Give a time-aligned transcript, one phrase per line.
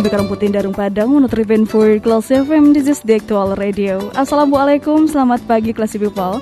[0.00, 4.00] Karang Putih Darung Padang menurut Riven for Class FM This is the actual radio.
[4.16, 6.40] Assalamualaikum, selamat pagi Classy People.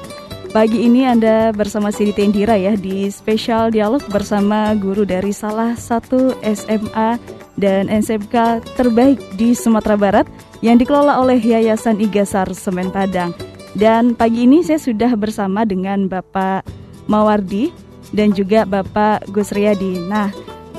[0.54, 6.38] Pagi ini Anda bersama Sidi Tendira ya Di spesial dialog bersama guru dari salah satu
[6.46, 7.18] SMA
[7.58, 10.30] dan SMK terbaik di Sumatera Barat
[10.62, 13.34] Yang dikelola oleh Yayasan Igasar Semen Padang.
[13.74, 16.62] Dan pagi ini saya sudah bersama dengan Bapak
[17.10, 17.74] Mawardi
[18.14, 20.06] dan juga Bapak Gus Riyadi.
[20.06, 20.30] Nah,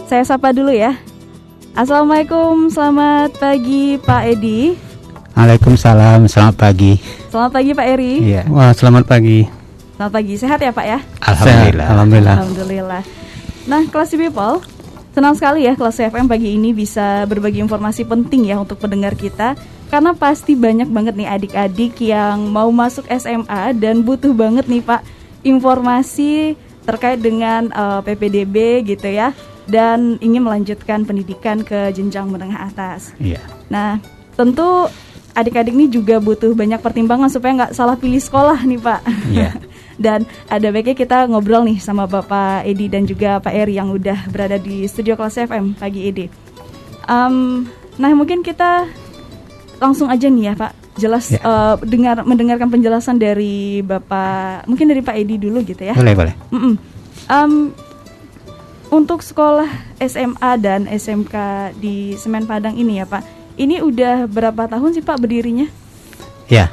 [0.07, 0.95] saya sapa dulu ya
[1.71, 4.75] Assalamualaikum, selamat pagi Pak Edi.
[5.39, 6.99] Waalaikumsalam, selamat pagi.
[7.31, 8.13] Selamat pagi Pak Eri.
[8.27, 8.43] Iya.
[8.51, 9.47] Wah, selamat pagi.
[9.95, 10.99] Selamat pagi, sehat ya Pak ya?
[11.23, 11.71] Alhamdulillah.
[11.71, 12.35] Sehat, Alhamdulillah.
[12.35, 13.03] Alhamdulillah.
[13.71, 14.59] Nah, kelas people,
[15.15, 19.55] senang sekali ya kelas FM pagi ini bisa berbagi informasi penting ya untuk pendengar kita.
[19.87, 25.07] Karena pasti banyak banget nih adik-adik yang mau masuk SMA dan butuh banget nih Pak
[25.47, 29.31] informasi terkait dengan uh, PPDB gitu ya
[29.71, 33.15] dan ingin melanjutkan pendidikan ke jenjang menengah atas.
[33.17, 33.39] Iya.
[33.71, 34.03] Nah,
[34.35, 34.91] tentu
[35.31, 39.01] adik-adik ini juga butuh banyak pertimbangan supaya nggak salah pilih sekolah nih Pak.
[39.31, 39.49] Iya.
[40.01, 44.27] dan ada baiknya kita ngobrol nih sama Bapak Edi dan juga Pak Eri yang udah
[44.33, 46.25] berada di studio kelas FM pagi Edi.
[47.05, 47.69] Um,
[48.01, 48.89] nah mungkin kita
[49.77, 51.41] langsung aja nih ya Pak, jelas Ya.
[51.41, 55.93] eh, dengar mendengarkan penjelasan dari Bapak, mungkin dari Pak Edi dulu gitu ya.
[55.93, 56.33] Boleh, boleh.
[56.49, 56.73] Mm-mm.
[57.29, 57.51] Em,
[58.91, 59.71] untuk sekolah
[60.03, 61.35] SMA dan SMK
[61.79, 65.65] di Semen Padang ini ya Pak, ini udah berapa tahun sih Pak berdirinya?
[66.51, 66.67] Ya.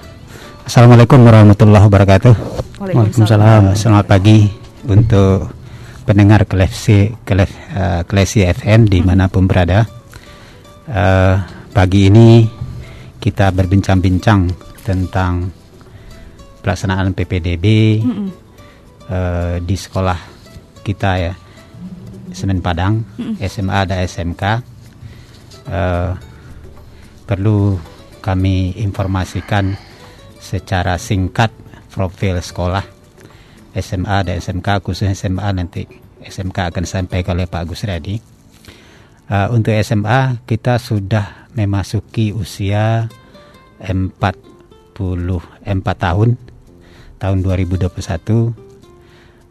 [0.67, 2.35] Assalamualaikum warahmatullahi wabarakatuh.
[2.83, 3.73] Waalaikumsalam.
[3.79, 4.51] Selamat pagi
[4.85, 5.49] untuk
[6.05, 9.87] pendengar Klesi Klesi, eh, Klesi FM di mana pun berada.
[10.91, 11.35] Eh,
[11.71, 12.45] pagi ini
[13.23, 14.51] kita berbincang-bincang
[14.83, 15.49] tentang
[16.61, 17.65] pelaksanaan PPDB
[18.03, 18.29] Mm-mm.
[19.07, 20.19] eh, di sekolah
[20.83, 21.33] kita ya
[22.33, 23.05] Semen Padang
[23.39, 24.77] SMA dan SMK
[25.69, 26.13] Eh,
[27.29, 27.77] perlu
[28.25, 29.77] kami informasikan
[30.41, 31.53] secara singkat
[31.93, 32.81] profil sekolah.
[33.77, 35.85] SMA dan SMK khususnya SMA nanti
[36.25, 38.17] SMK akan sampaikan oleh Pak Gus Radi
[39.29, 43.13] Eh, untuk SMA kita sudah memasuki usia
[43.77, 44.97] 44
[46.01, 46.41] tahun
[47.21, 48.57] tahun 2021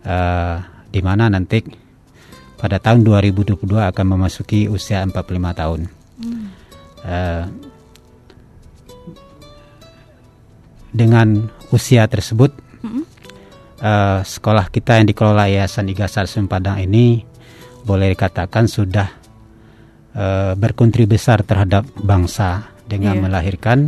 [0.01, 0.55] eh,
[0.89, 1.61] di mana nanti
[2.57, 5.13] pada tahun 2022 akan memasuki usia 45
[5.53, 5.81] tahun.
[7.07, 7.45] Eh,
[10.91, 12.51] dengan usia tersebut
[13.79, 17.21] eh, sekolah kita yang dikelola Yayasan Igasar Padang ini
[17.85, 19.07] boleh dikatakan sudah
[20.17, 23.23] eh, berkontribusi besar terhadap bangsa dengan Iya.
[23.23, 23.79] melahirkan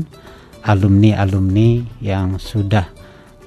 [0.62, 2.91] alumni-alumni yang sudah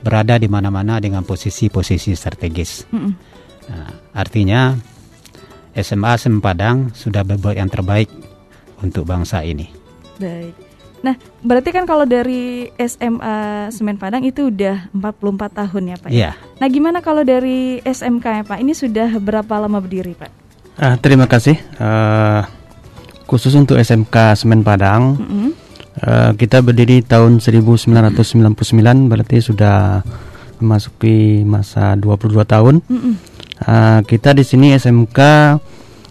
[0.02, 2.88] berada di mana-mana dengan posisi-posisi strategis.
[2.90, 3.12] Mm-mm.
[3.70, 4.74] Nah, artinya
[5.76, 8.08] SMA Sempadang sudah berbuat yang terbaik
[8.84, 9.70] untuk bangsa ini.
[10.20, 10.72] Baik.
[11.02, 16.10] Nah, berarti kan kalau dari SMA Semen Padang itu udah 44 tahun ya Pak?
[16.10, 16.14] ya?
[16.14, 16.30] Iya.
[16.62, 18.58] Nah, gimana kalau dari SMK ya Pak?
[18.62, 20.30] Ini sudah berapa lama berdiri Pak?
[20.78, 21.58] Ah, terima kasih.
[21.58, 22.40] Eh,
[23.26, 25.50] khusus untuk SMK Semen Padang, Mm-mm.
[26.06, 30.06] eh, kita berdiri tahun 1999, berarti sudah
[30.62, 32.78] memasuki masa 22 tahun.
[32.86, 33.14] Mm-mm.
[33.62, 35.18] Ah, kita di sini SMK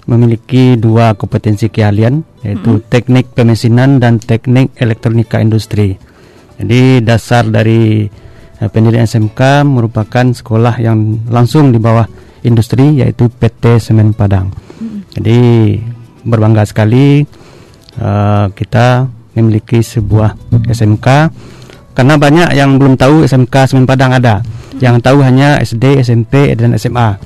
[0.07, 6.00] memiliki dua kompetensi keahlian, yaitu teknik pemesinan dan teknik elektronika industri.
[6.56, 8.07] Jadi dasar dari
[8.56, 12.07] eh, pendirian SMK merupakan sekolah yang langsung di bawah
[12.47, 14.47] industri, yaitu PT Semen Padang.
[15.11, 15.75] Jadi
[16.23, 17.19] berbangga sekali
[18.00, 21.07] eh, kita memiliki sebuah SMK
[21.91, 24.40] karena banyak yang belum tahu SMK Semen Padang ada.
[24.81, 27.22] Yang tahu hanya SD, SMP dan SMA.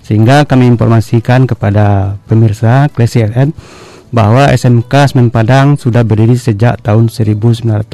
[0.00, 3.52] Sehingga kami informasikan kepada pemirsa Klesi FM
[4.14, 7.84] bahwa SMK Semen Padang sudah berdiri sejak tahun 1999.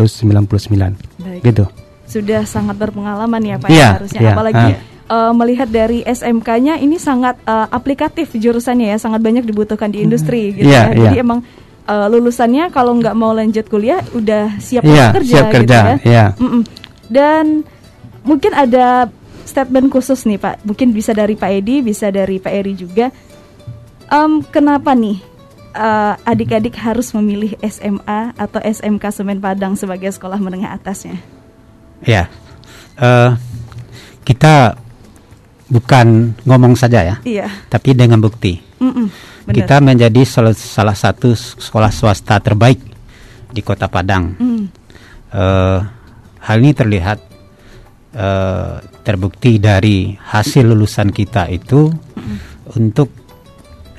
[1.19, 1.41] Baik.
[1.43, 1.65] Gitu.
[2.07, 4.69] Sudah sangat berpengalaman ya Pak Iya, ya, harusnya iya, apalagi
[5.09, 5.17] ah.
[5.17, 10.53] eh, melihat dari SMK-nya ini sangat eh, aplikatif jurusannya ya, sangat banyak dibutuhkan di industri
[10.53, 11.09] gitu Iya, ya.
[11.09, 11.25] Jadi iya.
[11.25, 11.41] emang
[11.89, 15.97] eh, lulusannya kalau nggak mau lanjut kuliah udah siap Iya, kerja siap gitu kerja, ya.
[16.05, 16.27] iya.
[16.37, 16.63] Mm-mm.
[17.09, 17.65] Dan
[18.23, 19.09] mungkin ada
[19.43, 23.11] statement khusus nih Pak, mungkin bisa dari Pak Edi, bisa dari Pak Eri juga.
[24.07, 25.19] Em, kenapa nih
[25.73, 31.17] eh, adik-adik harus memilih SMA atau SMK Semen Padang sebagai sekolah menengah atasnya?
[32.05, 32.29] Ya,
[32.99, 33.31] eh,
[34.23, 34.77] kita
[35.73, 37.49] bukan ngomong saja ya, Iya.
[37.73, 38.61] tapi dengan bukti.
[38.83, 39.09] Mm-mm,
[39.49, 39.55] benar.
[39.57, 42.83] Kita menjadi salah, salah satu sekolah swasta terbaik
[43.49, 44.37] di Kota Padang.
[44.37, 44.65] Mm,
[45.33, 45.81] Eh,
[46.45, 47.17] hal ini terlihat
[48.13, 51.91] eh, terbukti dari hasil lulusan kita itu
[52.77, 53.09] untuk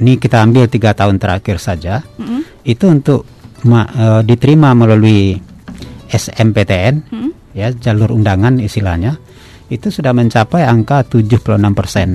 [0.02, 3.26] ini kita ambil tiga tahun terakhir saja mm-mm, itu untuk
[3.70, 5.38] ma- eh, diterima melalui
[6.10, 7.32] SMPTN mm-mm.
[7.54, 9.18] ya jalur undangan istilahnya
[9.74, 12.10] itu sudah mencapai angka 76 persen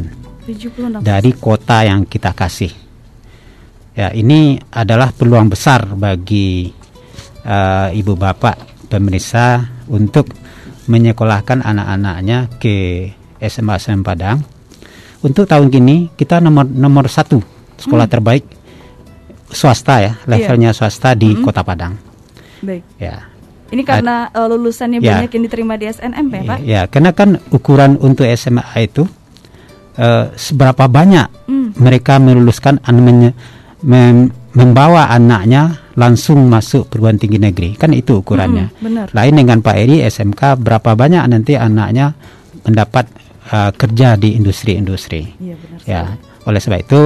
[0.49, 1.05] 76.
[1.05, 2.73] dari kota yang kita kasih.
[3.99, 6.71] Ya, ini adalah peluang besar bagi
[7.43, 9.61] eh, ibu bapak pemirsa
[9.91, 10.31] untuk
[10.89, 13.09] menyekolahkan anak-anaknya ke
[13.39, 14.41] SMA SNM Padang.
[15.21, 17.39] Untuk tahun ini kita nomor nomor satu
[17.77, 18.45] sekolah terbaik
[19.49, 21.95] swasta ya, levelnya swasta di Kota Padang.
[22.61, 22.83] Baik.
[22.99, 23.29] Ya.
[23.69, 25.21] Ini karena eh, lulusannya Ya.
[25.21, 26.59] banyak yang diterima di SNM ya, Pak?
[26.65, 29.05] Ya, karena kan ukuran untuk SMA itu
[29.95, 31.69] eh, seberapa banyak Mm.
[31.77, 33.35] mereka meluluskan an- menye-
[33.83, 38.75] mem- membawa anaknya langsung masuk perguruan tinggi negeri kan itu ukurannya.
[38.75, 39.07] Mm-mm, benar.
[39.15, 42.11] Lain dengan Pak Eri SMK berapa banyak nanti anaknya
[42.67, 43.07] mendapat
[43.55, 45.23] eh, kerja di industri-industri.
[45.39, 45.79] Iya, benar.
[45.87, 46.03] Ya,
[46.51, 47.03] oleh sebab itu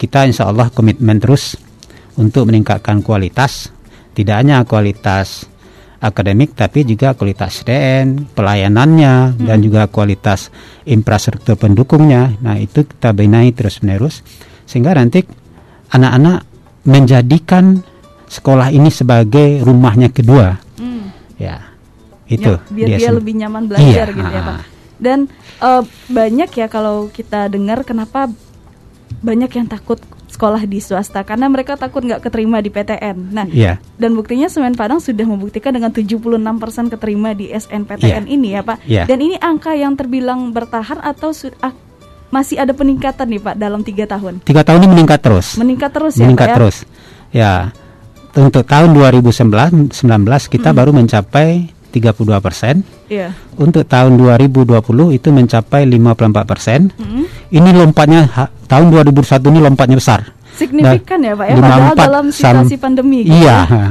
[0.00, 1.60] kita insya Allah komitmen terus
[2.16, 3.68] untuk meningkatkan kualitas,
[4.16, 5.44] tidak hanya kualitas
[6.04, 10.52] akademik tapi juga kualitas SDN, pelayanannya dan juga kualitas
[10.84, 12.36] infrastruktur pendukungnya.
[12.44, 14.20] Nah, itu kita benahi terus-menerus
[14.68, 15.24] sehingga nanti
[15.92, 16.53] anak-anak
[16.84, 17.80] menjadikan
[18.28, 20.56] sekolah ini sebagai rumahnya kedua.
[20.76, 21.04] Mm.
[21.36, 21.56] Ya.
[22.24, 24.58] Itu Ya, biar dia dia lebih nyaman belajar Iya, gitu ya pak.
[24.96, 25.18] Dan
[25.60, 28.32] eh, banyak ya kalau kita dengar kenapa
[29.20, 33.30] banyak yang takut sekolah di swasta karena mereka takut nggak keterima di PTN.
[33.30, 33.78] Nah, Iya.
[33.94, 38.34] dan buktinya Semen Padang sudah membuktikan dengan 76% keterima di SNPTN Iya.
[38.34, 38.78] ini ya Pak.
[38.82, 39.02] Iya.
[39.06, 41.54] Dan ini angka yang terbilang bertahan atau su-
[42.34, 44.42] masih ada peningkatan nih Pak dalam tiga tahun?
[44.42, 45.54] Tiga tahun ini meningkat terus.
[45.54, 46.54] Meningkat terus ya meningkat ya?
[46.58, 46.76] terus.
[47.30, 47.54] Ya,
[48.34, 49.94] untuk tahun 2019 19
[50.50, 52.82] kita baru mencapai 32 persen.
[53.06, 53.30] Iya.
[53.54, 54.74] Untuk tahun 2020
[55.14, 56.90] itu mencapai 54 persen.
[56.98, 57.22] Mm-mm.
[57.54, 60.20] Ini lompatnya ha- tahun 2021 ini lompatnya besar.
[60.58, 63.22] Signifikan ya Pak ya, 54 padahal dalam situasi pandemi.
[63.22, 63.86] gitu Iya, ya.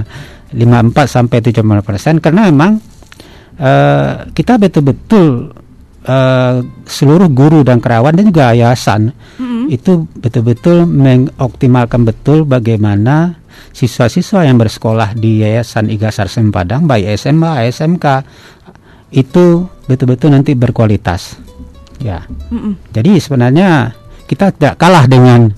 [0.51, 2.83] 54 sampai 70 persen karena memang
[3.55, 5.55] eh, kita betul-betul
[6.03, 6.55] eh,
[6.85, 9.71] seluruh guru dan kerawan dan juga yayasan Mm-mm.
[9.71, 13.39] itu betul-betul mengoptimalkan betul bagaimana
[13.73, 18.05] siswa-siswa yang bersekolah di Yayasan Igasar Sempadang baik SMA, SMK
[19.13, 21.37] itu betul-betul nanti berkualitas.
[22.01, 22.25] Ya.
[22.49, 22.77] Mm-mm.
[22.93, 23.93] Jadi sebenarnya
[24.25, 25.53] kita tidak kalah dengan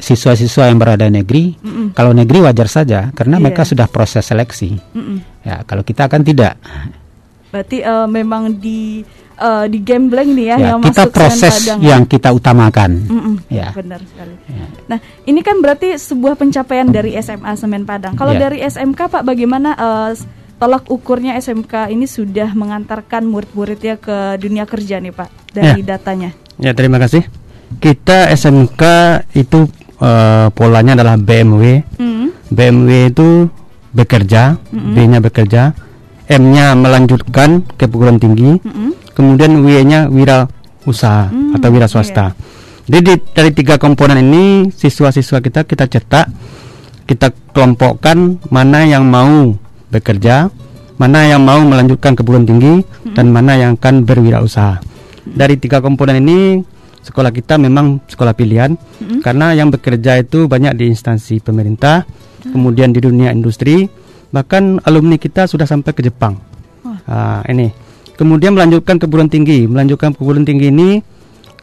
[0.00, 1.56] siswa-siswa yang berada di negeri.
[1.60, 1.86] Mm-mm.
[1.92, 3.44] Kalau negeri wajar saja karena Iya.
[3.44, 4.76] mereka sudah proses seleksi.
[4.96, 5.44] Mm-mm.
[5.44, 6.56] Ya, kalau kita kan tidak.
[7.50, 9.02] Berarti eh, memang di
[9.36, 11.78] eh, di gambling nih ya, Ya, yang kita masuk proses Padang.
[11.80, 12.90] yang kita utamakan.
[13.02, 13.72] Mm-mm, Ya.
[13.72, 14.34] benar sekali.
[14.84, 18.14] Nah, ini kan berarti sebuah pencapaian dari SMA Semen Padang.
[18.14, 18.46] Kalau Ya.
[18.46, 19.74] dari SMK Pak, bagaimana
[20.10, 26.36] s- tolak ukurnya SMK ini sudah mengantarkan murid-muridnya ke dunia kerja nih Pak dari datanya?
[26.56, 27.24] Ya terima kasih.
[27.74, 28.82] Kita SMK
[29.32, 29.64] itu
[29.96, 31.80] eh, polanya adalah BMW.
[31.96, 33.48] Mm, BMW itu
[33.90, 35.72] bekerja, B-nya bekerja,
[36.30, 40.46] M-nya melanjutkan ke perguruan tinggi, mm-mm, kemudian W-nya wira
[40.86, 42.32] usaha Hmm, atau wira swasta.
[42.86, 46.26] Jadi di- dari tiga komponen ini siswa-siswa kita kita cetak,
[47.04, 49.58] kita kelompokkan mana yang mau
[49.90, 50.48] bekerja,
[50.94, 54.78] mana yang mau melanjutkan ke perguruan tinggi, dan mana yang akan berwirausaha.
[55.26, 56.62] Dari tiga komponen ini
[57.02, 58.78] sekolah kita memang sekolah pilihan
[59.20, 62.06] karena yang bekerja itu banyak di instansi pemerintah,
[62.42, 63.86] kemudian di dunia industri,
[64.30, 66.38] bahkan alumni kita sudah sampai ke Jepang.
[67.06, 67.70] Ah, ini.
[68.14, 69.64] Kemudian melanjutkan ke perguruan tinggi.
[69.66, 71.00] Melanjutkan ke perguruan tinggi ini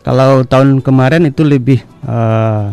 [0.08, 2.66] kalau tahun kemarin itu lebih eh,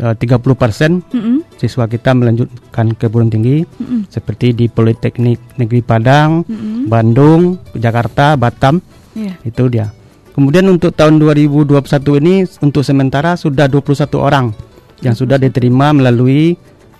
[0.00, 5.80] eh, 30 persen mm-mm, siswa kita melanjutkan ke perguruan tinggi mm-mm, seperti di Politeknik Negeri
[5.80, 6.86] Padang, mm-mm.
[6.86, 8.84] Bandung, Jakarta, Batam
[9.14, 9.34] Iya.
[9.46, 9.94] itu dia.
[10.34, 14.50] Kemudian untuk tahun 2021 ini untuk sementara sudah 21 orang
[14.98, 16.58] yang sudah diterima melalui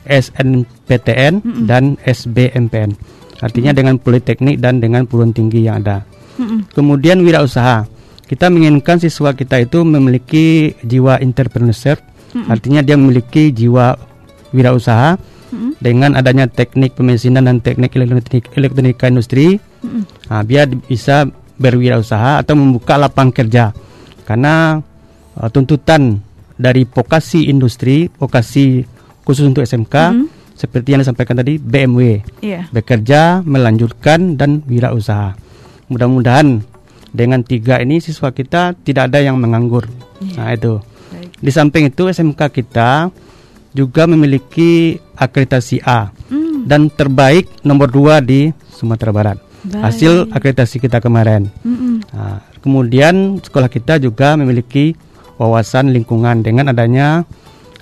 [0.08, 2.96] SNPTN dan SBMPN.
[3.40, 6.06] Artinya dengan politeknik dan dengan perguruan tinggi yang ada.
[6.40, 6.70] Mm-mm.
[6.72, 7.84] Kemudian wirausaha.
[8.24, 12.00] Kita menginginkan siswa kita itu memiliki jiwa entrepreneurship.
[12.48, 13.94] Artinya dia memiliki jiwa
[14.50, 15.20] wirausaha
[15.78, 19.60] dengan adanya teknik pemesinan dan teknik elektronik elektronika industri.
[20.26, 21.28] Nah, biar bisa
[21.60, 23.64] berwirausaha atau membuka lapangan kerja.
[24.24, 24.80] Karena
[25.36, 26.18] uh, tuntutan
[26.56, 28.82] dari vokasi industri, vokasi
[29.24, 29.96] khusus untuk SMK
[30.54, 32.70] seperti yang disampaikan tadi BMW Iya.
[32.70, 35.34] bekerja, melanjutkan dan wirausaha.
[35.88, 36.62] Mudah-mudahan
[37.10, 39.84] dengan tiga ini siswa kita tidak ada yang menganggur.
[40.34, 40.78] Nah itu.
[41.10, 41.28] Baik.
[41.36, 43.10] Di samping itu SMK kita
[43.70, 49.38] juga memiliki akreditasi A Hmm, dan terbaik nomor dua di Sumatera Barat.
[49.62, 49.82] Baik.
[49.82, 51.50] Hasil akreditasi kita kemarin.
[51.60, 52.04] mm-mm.
[52.10, 54.94] Nah, kemudian sekolah kita juga memiliki
[55.34, 57.26] wawasan lingkungan dengan adanya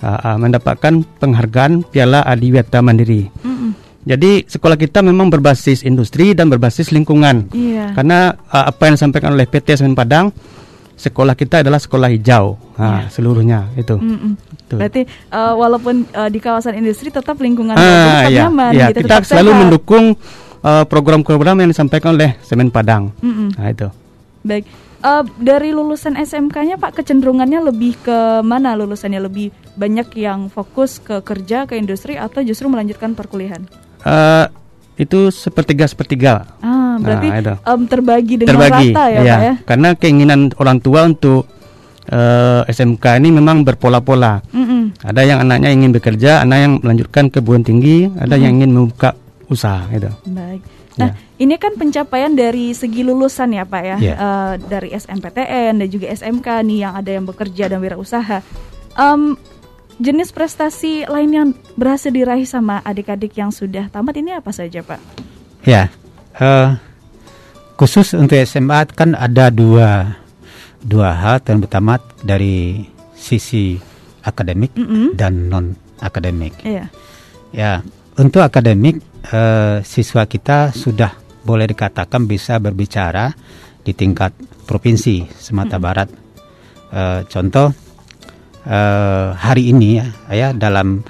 [0.03, 3.31] uh, uh, mendapatkan penghargaan Piala Adiwiyata Mandiri.
[3.41, 3.71] Mm-mm.
[4.03, 7.47] Jadi sekolah kita memang berbasis industri dan berbasis lingkungan.
[7.55, 7.95] Iya.
[7.95, 10.35] Karena uh, apa yang disampaikan oleh PT Semen Padang,
[10.99, 12.59] sekolah kita adalah sekolah hijau.
[12.75, 13.95] Nah, seluruhnya itu.
[13.95, 14.35] Mm-mm.
[14.67, 14.75] Tuh.
[14.75, 18.87] Berarti uh, walaupun uh, di kawasan industri tetap lingkungan Ah, tetap iya, nyaman, iya.
[18.91, 19.61] gitu, kita tetap selalu sehat.
[19.63, 20.05] mendukung
[20.63, 23.15] uh, program-program yang disampaikan oleh Semen Padang.
[23.23, 23.55] Mm-mm.
[23.55, 23.87] Nah, itu.
[24.43, 24.67] Baik.
[25.03, 31.19] Uh, dari lulusan SMK-nya Pak kecenderungannya lebih ke mana lulusannya lebih banyak yang fokus ke
[31.19, 33.67] kerja ke industri atau justru melanjutkan perkuliahan?
[33.99, 34.47] Uh,
[34.95, 37.53] itu sepertiga sepertiga Ah, berarti Nah, itu.
[37.65, 39.35] um, terbagi dengan terbagi rata ya, iya.
[39.35, 39.53] Pak ya.
[39.65, 41.49] karena keinginan orang tua untuk
[42.05, 44.93] eh, SMK ini memang berpola-pola Mm-mm.
[45.01, 49.17] ada yang anaknya ingin bekerja anak yang melanjutkan ke perguruan tinggi ada yang ingin membuka
[49.49, 50.61] usaha gitu Baik.
[50.97, 54.15] Nah, ini kan pencapaian dari segi lulusan ya Pak ya, Iya.
[54.15, 58.45] Eh, dari SMPTN dan juga SMK nih yang ada yang bekerja dan wirausaha.
[58.93, 59.33] Em,
[59.97, 65.01] jenis prestasi lain yang berhasil diraih sama adik-adik yang sudah tamat ini apa saja Pak?
[65.65, 65.89] Ya,
[66.37, 66.77] eh,
[67.77, 70.17] khusus untuk SMA kan ada dua
[70.83, 72.85] dua hal yang pertama dari
[73.15, 73.79] sisi
[74.21, 75.15] akademik Mm-mm.
[75.15, 75.73] dan non
[76.03, 76.53] akademik.
[76.61, 76.91] Iya.
[77.53, 77.85] Ya,
[78.19, 79.01] untuk akademik
[79.31, 81.11] eh, siswa kita sudah
[81.43, 83.33] boleh dikatakan bisa berbicara
[83.83, 84.31] di tingkat
[84.63, 86.09] provinsi Sumatera Barat.
[86.93, 87.67] Eh, contoh
[88.63, 91.01] eh, hari ini ya, ya dalam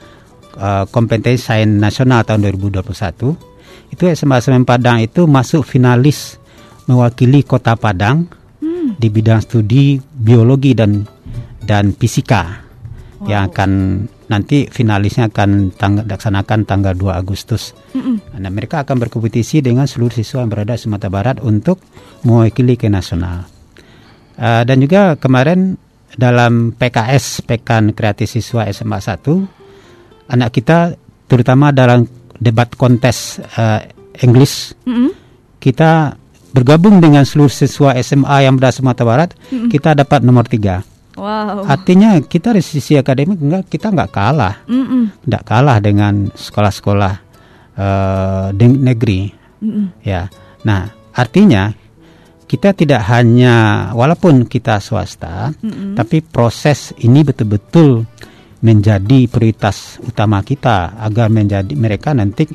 [0.58, 6.42] eh, kompetensi sains nasional tahun 2021 itu SMA SMM Padang itu masuk finalis
[6.90, 8.26] mewakili Kota Padang
[8.98, 11.06] di bidang studi biologi dan
[11.62, 12.64] dan fisika
[13.30, 14.04] yang akan
[14.34, 17.78] nanti finalisnya akan tang- dilaksanakan tanggal 2 Agustus.
[17.94, 18.42] Mm-mm.
[18.42, 21.78] Nah, mereka akan berkompetisi dengan seluruh siswa yang berada di Sumatera Barat untuk
[22.26, 23.46] mewakili ke nasional.
[24.34, 25.78] Eh, dan juga kemarin
[26.18, 29.22] dalam PKS Pekan Kreatif Siswa SMA 1
[30.30, 30.98] anak kita
[31.30, 32.06] terutama dalam
[32.38, 33.82] debat kontes eh,
[34.26, 35.14] English Mm-mm.
[35.62, 36.18] kita
[36.54, 39.30] bergabung dengan seluruh siswa SMA yang berada di Sumatera Barat
[39.74, 40.86] kita dapat nomor tiga.
[41.14, 41.70] Wow.
[41.70, 45.22] Artinya kita dari sisi akademik enggak kita nggak kalah, Mm-mm.
[45.22, 47.14] nggak kalah dengan sekolah-sekolah
[47.78, 49.22] eh, di negeri.
[49.62, 50.02] Mm-mm.
[50.02, 50.26] Ya,
[50.66, 51.70] nah artinya
[52.50, 55.94] kita tidak hanya walaupun kita swasta, Mm-mm.
[55.94, 58.10] tapi proses ini betul-betul
[58.66, 62.50] menjadi prioritas utama kita agar menjadi mereka nanti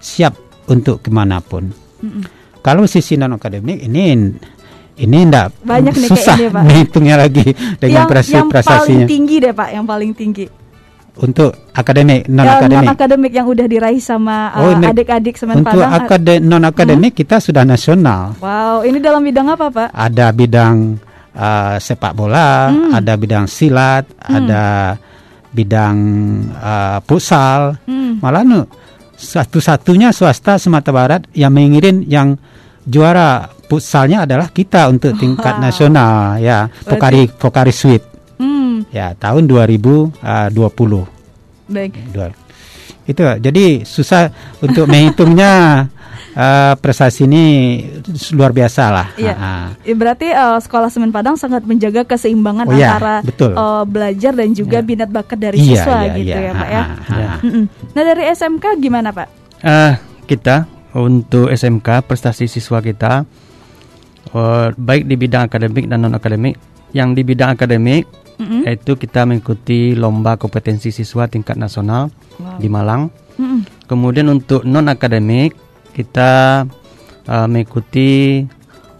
[0.00, 1.68] siap untuk ke mana pun.
[2.00, 2.24] Mm-mm.
[2.64, 4.16] Kalau sisi non akademik ini
[4.98, 6.62] ini enggak Banyak nih susah kayaknya, Pak.
[6.66, 7.44] menghitungnya lagi
[7.76, 10.46] dengan yang, prestasi yang paling prestasinya tinggi deh Pak, yang paling tinggi.
[11.18, 12.78] untuk akademik non yang akademik.
[12.80, 15.90] non akademik yang udah diraih sama Oh, uh, ini- adik-adik Semen Untuk Padang.
[15.92, 18.38] akade non akademik kita sudah nasional.
[18.38, 19.88] Wow, ini dalam bidang apa Pak?
[19.90, 20.94] Ada bidang
[21.32, 22.94] uh, sepak bola, Hmm.
[22.94, 24.94] ada bidang silat, ada
[25.48, 25.96] bidang
[26.54, 27.74] uh, futsal.
[27.82, 28.18] Hmm.
[28.18, 28.62] Malah nu
[29.12, 32.38] satu-satunya swasta Sumatera Barat yang mengirim yang
[32.84, 35.62] juara futsalnya adalah kita untuk tingkat Wow.
[35.66, 38.02] nasional ya Pokari Pokari Sweet
[38.36, 40.14] Hmm, ya tahun 2020
[41.68, 41.92] baik.
[42.08, 42.30] Dua.
[43.04, 45.84] itu jadi susah untuk menghitungnya
[46.32, 47.44] eh, prestasi ini
[48.30, 49.32] luar biasa lah Iya.
[49.32, 49.66] Ah, ah.
[49.80, 53.52] Ya, berarti uh, sekolah Semen Padang sangat menjaga keseimbangan Oh, iya, antara betul.
[53.52, 56.36] uh, belajar dan juga minat bakat dari Iya, siswa iya, gitu iya.
[56.38, 56.80] ya Pak Ah, ya.
[56.80, 57.38] ah, ah.
[57.42, 57.64] Mm-mm.
[57.90, 59.28] Nah dari SMK gimana Pak?
[59.58, 59.92] Eh,
[60.26, 60.56] kita
[60.94, 63.24] untuk SMK prestasi siswa kita
[64.32, 66.56] eh, baik di bidang akademik dan non akademik.
[66.96, 68.08] Yang di bidang akademik
[68.38, 68.62] Mm-mm.
[68.64, 72.08] yaitu kita mengikuti lomba kompetensi siswa tingkat nasional
[72.38, 72.62] Wow.
[72.62, 73.02] di Malang.
[73.34, 73.66] Mm-mm.
[73.90, 75.52] Kemudian untuk non akademik
[75.92, 76.62] kita
[77.26, 78.08] eh, mengikuti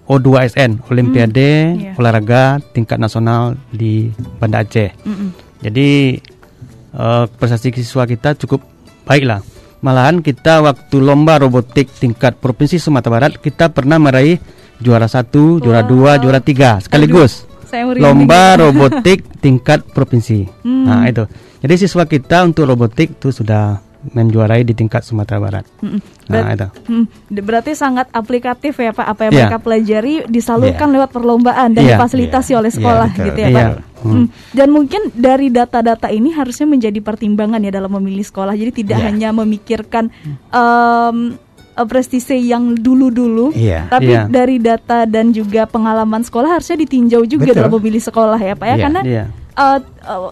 [0.09, 1.93] O2SN Olimpiade iya.
[2.01, 4.09] olahraga tingkat nasional di
[4.41, 4.91] Banda Aceh.
[5.07, 5.31] Mm-mm.
[5.63, 6.19] Jadi
[6.93, 8.65] eh, prestasi siswa kita cukup
[9.07, 9.45] baiklah.
[9.79, 14.43] Malahan kita waktu lomba robotik tingkat provinsi Sumatera Barat kita pernah meraih
[14.79, 15.89] juara satu, juara Wow.
[15.89, 17.45] dua, juara tiga sekaligus.
[17.65, 18.05] Saya merinding.
[18.25, 20.49] Lomba robotik tingkat provinsi.
[20.63, 20.85] Hmm.
[20.85, 21.29] Nah itu.
[21.59, 25.65] Jadi siswa kita untuk robotik itu sudah menjuarai di tingkat Sumatera Barat.
[25.83, 25.99] Mm-mm.
[26.31, 26.67] Nah, Ber- itu.
[26.87, 29.41] Hmm, berarti sangat aplikatif ya Pak apa yang Iya.
[29.43, 30.95] mereka pelajari disalurkan Iya.
[30.95, 31.99] lewat perlombaan dan Iya.
[31.99, 32.57] difasilitasi Iya.
[32.57, 33.27] oleh Iya, sekolah betul.
[33.27, 33.49] gitu ya.
[33.51, 33.67] Pak.
[33.99, 34.27] Hmm.
[34.55, 38.55] Dan mungkin dari data-data ini harusnya menjadi pertimbangan ya dalam memilih sekolah.
[38.55, 39.07] Jadi tidak Iya.
[39.11, 40.15] hanya memikirkan
[40.49, 41.17] em,
[41.79, 43.87] eh, prestise yang dulu-dulu, Iya.
[43.87, 44.27] tapi Iya.
[44.27, 47.57] dari data dan juga pengalaman sekolah harusnya ditinjau juga Betul.
[47.57, 48.83] dalam memilih sekolah ya Pak ya Iya.
[48.83, 49.25] karena Iya.
[49.55, 50.31] eh, eh,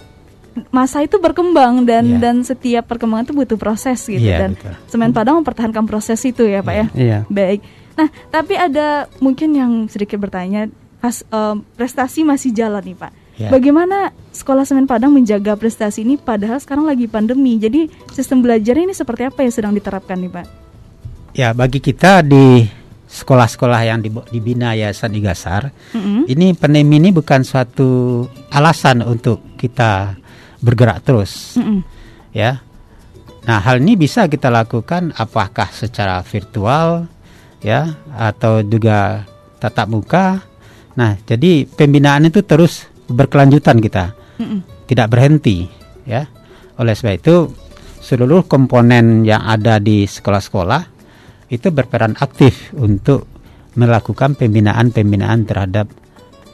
[0.68, 2.18] masa itu berkembang dan Iya.
[2.18, 4.72] dan setiap perkembangan itu butuh proses gitu Iya, dan betul.
[4.88, 6.86] Semen Padang mempertahankan proses itu ya Pak ya.
[6.92, 7.18] Iya.
[7.28, 7.60] Baik.
[7.94, 13.12] Nah, tapi ada mungkin yang sedikit bertanya pas em, prestasi masih jalan nih Pak.
[13.36, 13.52] Ya.
[13.52, 17.60] Bagaimana Sekolah Semen Padang menjaga prestasi ini padahal sekarang lagi pandemi.
[17.60, 20.46] Jadi sistem belajarnya ini seperti apa yang sedang diterapkan nih Pak?
[21.36, 22.64] Ya, bagi kita di
[23.12, 24.00] sekolah-sekolah yang
[24.32, 26.24] dibina Yayasan Igasar, Mm-mm.
[26.32, 30.16] ini pandemi ini bukan suatu alasan untuk kita
[30.64, 31.84] bergerak terus, Mm-mm.
[32.32, 32.64] ya.
[33.44, 37.04] Nah, hal ini bisa kita lakukan apakah secara virtual,
[37.60, 39.28] ya, atau juga
[39.60, 40.40] tatap muka.
[40.96, 44.88] Nah, jadi pembinaan itu terus berkelanjutan kita, Mm-mm.
[44.88, 45.68] tidak berhenti,
[46.08, 46.24] ya.
[46.80, 47.52] Oleh sebab itu,
[48.00, 50.95] seluruh komponen yang ada di sekolah-sekolah
[51.46, 53.26] itu berperan aktif untuk
[53.76, 55.86] melakukan pembinaan-pembinaan terhadap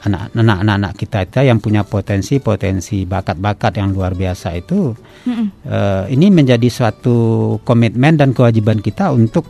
[0.03, 4.91] anak-anak kita itu yang punya potensi-potensi bakat-bakat yang luar biasa itu
[5.23, 5.63] Mm-mm.
[5.63, 7.17] eh, ini menjadi suatu
[7.63, 9.47] komitmen dan kewajiban kita untuk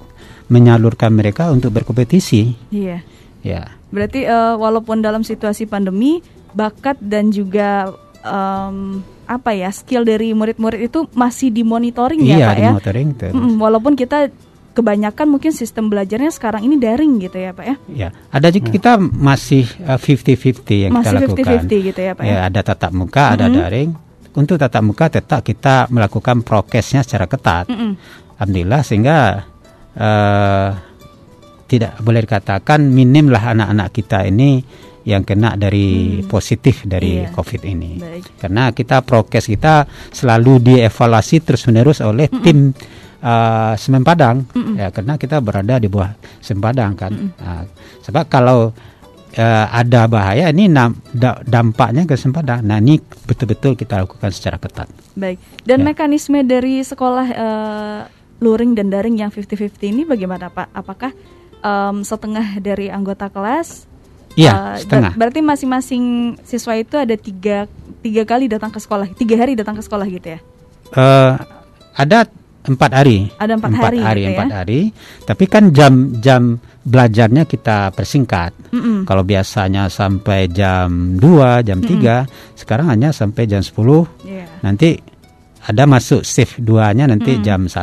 [0.52, 3.00] menyalurkan mereka untuk berkompetisi Iya.
[3.40, 6.20] ya Berarti eh, walaupun dalam situasi pandemi,
[6.52, 7.88] bakat dan juga
[8.20, 12.70] em, apa ya skill dari murid-murid itu masih dimonitoring ya iya Pak di ya.
[12.76, 13.32] monitoring terus.
[13.32, 14.28] Mm-mm, walaupun kita
[14.72, 17.76] kebanyakan mungkin sistem belajarnya sekarang ini daring gitu ya Pak ya.
[17.88, 22.24] ya ada juga kita masih eh, 50-50 yang Masih kita lakukan 50-50 gitu ya Pak
[22.24, 22.32] ya.
[22.32, 23.54] ya ada tatap muka ada Mhm.
[23.54, 23.90] daring
[24.32, 27.92] untuk tatap muka tetap kita melakukan prokesnya secara ketat Mm-mm.
[28.34, 29.16] Alhamdulillah sehingga
[29.92, 30.68] eh,
[31.66, 34.60] tidak boleh dikatakan minim lah anak-anak kita ini
[35.02, 37.34] yang kena dari positif dari Iya.
[37.34, 37.92] COVID ini.
[37.98, 38.38] Baik.
[38.38, 42.70] Karena kita prokes kita selalu dievaluasi terus-menerus oleh tim
[43.22, 47.12] eh, Semen Padang ya karena kita berada di bawah Semen Padang kan.
[47.32, 47.62] Nah,
[48.00, 48.74] sebab kalau
[49.32, 52.60] eh, ada bahaya ini nam- da- dampaknya ke Semen Padang.
[52.60, 54.90] Nah, ini betul-betul kita lakukan secara ketat.
[55.14, 55.38] Baik.
[55.62, 55.86] Dan Ya.
[55.88, 58.00] mekanisme dari sekolah eh,
[58.38, 60.74] luring dan daring yang 50-50 ini bagaimana Pak?
[60.74, 61.14] Apakah
[61.56, 63.86] em, setengah dari anggota kelas?
[64.34, 65.12] Iya, ber- setengah.
[65.14, 66.04] berarti masing-masing
[66.42, 67.68] siswa itu ada tiga
[68.00, 70.40] tiga kali datang ke sekolah, tiga hari datang ke sekolah gitu ya?
[70.90, 71.32] Eh,
[71.94, 72.26] ada
[72.62, 73.30] empat hari.
[73.38, 74.30] Ada empat hari gitu ya?
[74.34, 74.80] empat hari.
[75.26, 76.42] Tapi kan jam-jam
[76.82, 78.74] belajarnya kita persingkat.
[78.74, 79.06] Mm-mm.
[79.06, 82.26] Kalau biasanya sampai jam 2, jam 3,
[82.58, 84.06] sekarang hanya sampai jam 10.
[84.26, 84.46] Iya.
[84.62, 84.98] Nanti
[85.62, 87.74] ada masuk shift duanya nanti jam 1.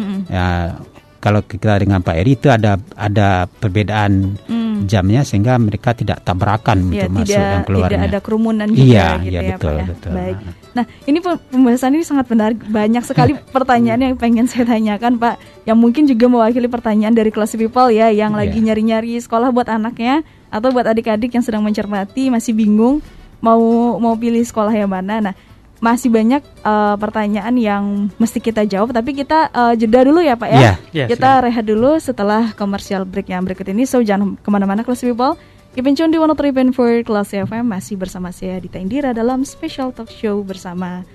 [0.00, 0.20] Mm-mm.
[0.28, 0.76] Ya,
[1.20, 4.59] kalau kita dengan Pak Eri itu ada ada perbedaan Mm.
[4.82, 7.90] Jamnya sehingga mereka tidak tabrakan Ya, untuk masuk tidak dan keluarnya.
[7.90, 9.84] tidak ada kerumunan juga Iya, gitu iya, ya betul, Pak ya.
[9.86, 10.12] betul.
[10.12, 10.36] Baik.
[10.70, 12.58] Nah, ini pem- pembahasan ini sangat menarik.
[12.62, 15.34] Banyak sekali pertanyaan yang pengen saya tanyakan, Pak.
[15.64, 18.66] Yang mungkin juga mewakili pertanyaan dari kelas people ya yang lagi Iya.
[18.66, 22.98] nyari-nyari sekolah buat anaknya atau buat adik-adik yang sedang mencermati masih bingung
[23.38, 23.58] mau
[23.96, 25.20] mau pilih sekolah yang mana.
[25.22, 25.34] Nah,
[25.80, 27.84] masih banyak eh, pertanyaan yang
[28.20, 30.60] mesti kita jawab, tapi kita eh, jeda dulu ya, Pak ya.
[30.60, 30.72] Iya.
[30.92, 33.88] Iya, kita rehat dulu setelah komersial break yang berikut ini.
[33.88, 35.34] So jangan ke mana-mana kelas people.
[35.70, 40.10] Keep in tune di 103.4 Kelas FM masih bersama saya Dita Indira dalam special talk
[40.10, 41.06] show bersama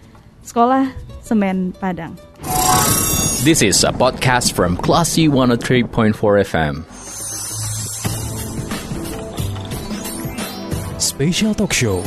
[0.47, 2.15] Sekolah Semen Padang.
[3.43, 6.15] This is a podcast from Classy 103.4
[6.47, 6.87] FM.
[10.97, 12.01] Special Talk Show.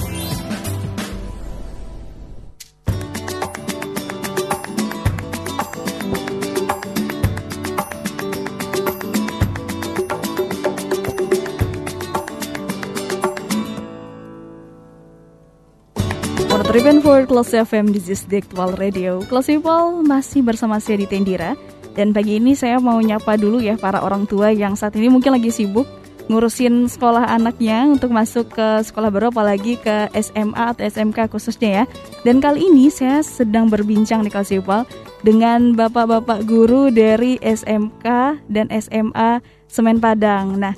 [16.79, 21.59] Monotriben for Kelas FM This is the actual radio People masih bersama saya Dita Indira
[21.99, 25.35] Dan pagi ini saya mau nyapa dulu ya para orang tua yang saat ini mungkin
[25.35, 25.91] lagi sibuk
[26.31, 31.85] ngurusin sekolah anaknya untuk masuk ke sekolah baru apalagi ke SMA atau SMK khususnya ya.
[32.23, 34.87] Dan kali ini saya sedang berbincang di People
[35.27, 40.61] dengan bapak-bapak guru dari SMK dan SMA Semen Padang.
[40.61, 40.77] Nah,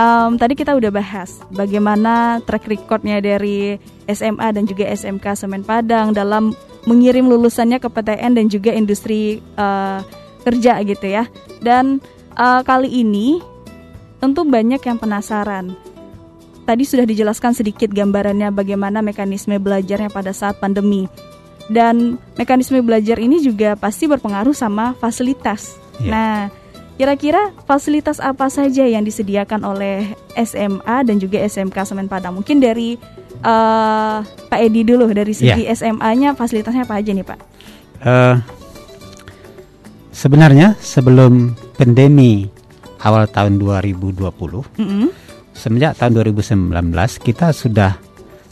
[0.00, 3.76] Em, tadi kita udah bahas bagaimana track recordnya dari
[4.08, 6.56] SMA dan juga SMK Semen Padang dalam
[6.88, 10.00] mengirim lulusannya ke PTN dan juga industri eh,
[10.40, 11.28] kerja gitu ya.
[11.60, 12.00] Dan
[12.32, 13.44] eh, kali ini
[14.24, 15.76] tentu banyak yang penasaran.
[16.64, 21.12] Tadi sudah dijelaskan sedikit gambarannya bagaimana mekanisme belajarnya pada saat pandemi.
[21.68, 25.76] Dan mekanisme belajar ini juga pasti berpengaruh sama fasilitas.
[26.00, 26.08] Iya.
[26.08, 26.36] Nah,
[27.00, 32.36] kira-kira fasilitas apa saja yang disediakan oleh SMA dan juga SMK Semen Padang?
[32.36, 33.00] Mungkin dari
[33.40, 35.72] eh, Pak Edi dulu dari segi Iya.
[35.72, 37.38] SMA-nya fasilitasnya apa aja nih Pak?
[38.04, 38.36] Eh,
[40.12, 42.52] sebenarnya sebelum pandemi
[43.00, 44.20] awal tahun 2020,
[44.76, 45.08] Mm-mm.
[45.56, 46.68] semenjak tahun 2019
[47.16, 47.96] kita sudah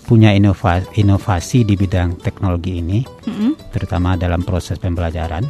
[0.09, 3.77] punya inova- inovasi di bidang teknologi ini, Mm-mm.
[3.77, 5.45] terutama dalam proses pembelajaran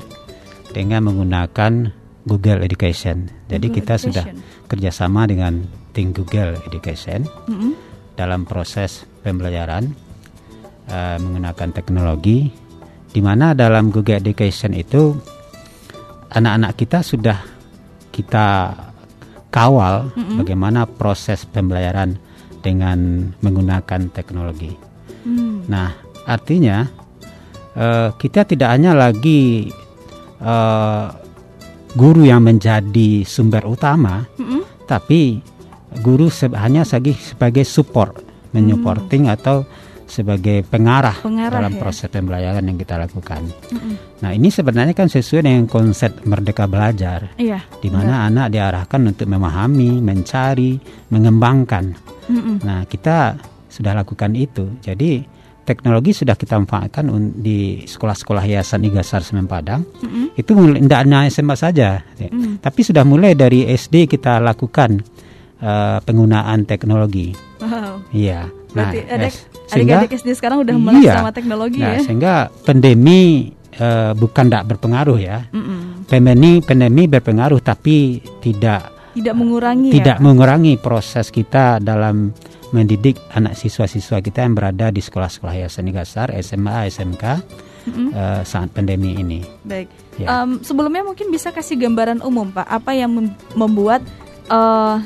[0.75, 1.95] dengan menggunakan
[2.29, 3.33] Google Education.
[3.49, 4.69] Jadi Google kita sudah Education.
[4.69, 5.65] kerjasama dengan
[5.97, 7.73] tim Google Education Mm-mm.
[8.15, 9.89] dalam proses pembelajaran
[10.87, 12.53] eh, menggunakan teknologi
[13.09, 15.17] di mana dalam Google Education itu
[16.29, 17.39] anak-anak kita sudah
[18.13, 18.77] kita
[19.49, 22.21] kawal bagaimana proses pembelajaran
[22.61, 24.75] dengan menggunakan teknologi.
[25.25, 25.65] Hmm.
[25.71, 25.95] Nah,
[26.29, 26.85] artinya
[27.73, 29.73] eh, kita tidak hanya lagi
[30.43, 31.07] eh,
[31.97, 34.85] guru yang menjadi sumber utama, Mm-mm.
[34.85, 35.41] tapi
[36.05, 38.21] guru hanya sebagai sebagai support,
[38.53, 39.65] menyupporting atau
[40.09, 41.81] sebagai pengarah, Pengarah, dalam ya.
[41.85, 43.45] proses pembelajaran yang kita lakukan.
[43.69, 43.95] Mm-mm.
[44.25, 47.61] Nah, ini sebenarnya kan sesuai dengan konsep merdeka belajar, Iya.
[47.85, 50.81] di mana anak diarahkan untuk memahami, mencari,
[51.13, 51.93] mengembangkan.
[52.25, 52.65] Mm-mm.
[52.65, 53.37] Nah, kita
[53.69, 54.81] sudah lakukan itu.
[54.81, 55.21] Jadi
[55.69, 57.05] teknologi sudah kita manfaatkan
[57.37, 59.85] di sekolah-sekolah Yayasan Igasar Semen Padang.
[60.01, 60.33] Mm-mm.
[60.33, 62.29] Itu mulai- tidak hanya SMA saja, ya.
[62.33, 62.65] Mm.
[62.65, 65.05] tapi sudah mulai dari SD kita lakukan
[65.59, 67.37] eh, penggunaan teknologi.
[67.61, 68.01] Wow.
[68.15, 68.47] Iya.
[68.73, 69.35] Nah, adik,
[69.67, 71.15] sehingga adik-adik SD sekarang udah melek Iya.
[71.19, 72.01] sama teknologi nah, ya.
[72.01, 75.45] sehingga pandemi eh, bukan tidak berpengaruh ya.
[75.51, 76.07] Mm-mm.
[76.07, 80.23] Pandemi pandemi berpengaruh tapi tidak Tidak mengurangi tidak ya.
[80.23, 82.31] mengurangi proses kita dalam
[82.71, 87.25] mendidik anak siswa-siswa kita yang berada di sekolah-sekolah Yayasan Igasar, SMA, SMK
[87.87, 88.09] Mm-mm.
[88.13, 89.41] eh, saat pandemi ini.
[89.65, 89.89] Baik.
[90.21, 90.45] Ya.
[90.45, 94.05] Em, sebelumnya mungkin bisa kasih gambaran umum Pak, apa yang mem- membuat
[94.47, 94.97] eh,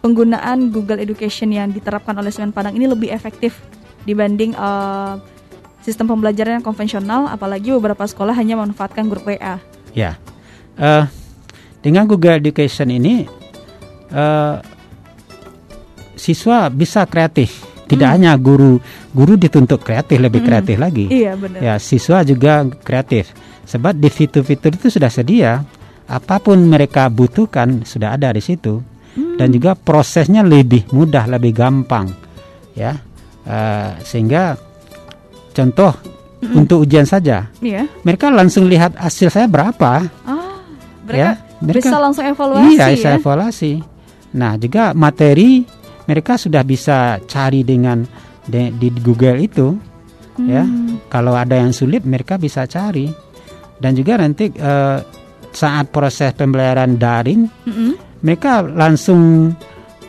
[0.00, 3.56] penggunaan Google Education yang diterapkan oleh Semen Padang ini lebih efektif
[4.04, 5.14] dibanding eh,
[5.80, 9.56] sistem pembelajaran yang konvensional, apalagi beberapa sekolah hanya memanfaatkan grup WA.
[9.94, 10.18] Ya,
[10.76, 11.04] Eh,
[11.80, 13.24] dengan Google Education ini
[14.12, 14.54] eh,
[16.16, 17.62] siswa bisa kreatif.
[17.86, 18.82] Tidak hanya guru
[19.14, 21.06] guru dituntut kreatif lebih kreatif lagi.
[21.06, 21.60] Iya benar.
[21.62, 23.30] Ya, siswa juga kreatif.
[23.62, 25.62] Sebab di fitur-fitur itu sudah sedia.
[26.06, 28.82] Apa pun mereka butuhkan sudah ada di situ.
[29.38, 32.10] Dan juga prosesnya lebih mudah, lebih gampang.
[32.74, 32.98] Ya.
[33.46, 34.58] Eh, sehingga
[35.52, 35.94] contoh
[36.52, 37.86] untuk ujian saja, Iya.
[38.02, 40.04] mereka langsung lihat hasil saya berapa.
[40.26, 40.58] Ah,
[41.06, 41.30] mereka, Ya,
[41.62, 42.92] mereka- bisa langsung evaluasi iya, ya.
[42.92, 43.72] bisa evaluasi.
[44.36, 45.64] Nah, juga materi
[46.06, 48.02] mereka sudah bisa cari dengan
[48.42, 49.74] de- di Google itu,
[50.40, 50.62] ya.
[50.62, 51.02] Hmm.
[51.06, 53.10] Kalau ada yang sulit mereka bisa cari.
[53.76, 54.98] Dan juga nanti eh,
[55.50, 57.92] saat proses pembelajaran daring, Mm-mm.
[58.20, 59.52] mereka langsung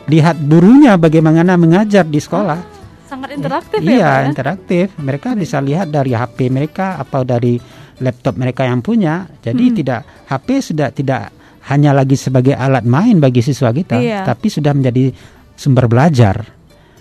[0.06, 2.80] lihat gurunya bagaimana mengajar di sekolah.
[3.04, 4.28] Sangat interaktif ya, iya, Pak ya.
[4.28, 4.84] interaktif.
[4.96, 7.60] Mereka bisa lihat dari HP mereka atau dari
[7.98, 9.28] laptop mereka yang punya.
[9.38, 9.76] Jadi Hmm.
[9.76, 11.22] tidak HP sudah tidak
[11.68, 14.24] hanya lagi sebagai alat main bagi siswa kita, Iya.
[14.24, 15.12] tapi sudah menjadi
[15.58, 16.46] sumber belajar.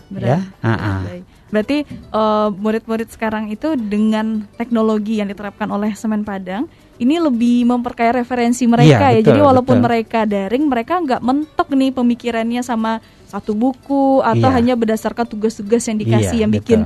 [0.09, 0.25] Berat.
[0.25, 1.01] Ya, ah, ah.
[1.47, 6.67] Berarti eh, murid-murid sekarang itu dengan teknologi yang diterapkan oleh Semen Padang
[6.97, 9.21] ini lebih memperkaya referensi mereka ya.
[9.21, 9.85] betul, Jadi walaupun betul.
[9.85, 14.55] mereka daring, mereka nggak mentok nih pemikirannya sama satu buku atau Iya.
[14.57, 16.79] hanya berdasarkan tugas-tugas yang dikasih Iya, yang bikin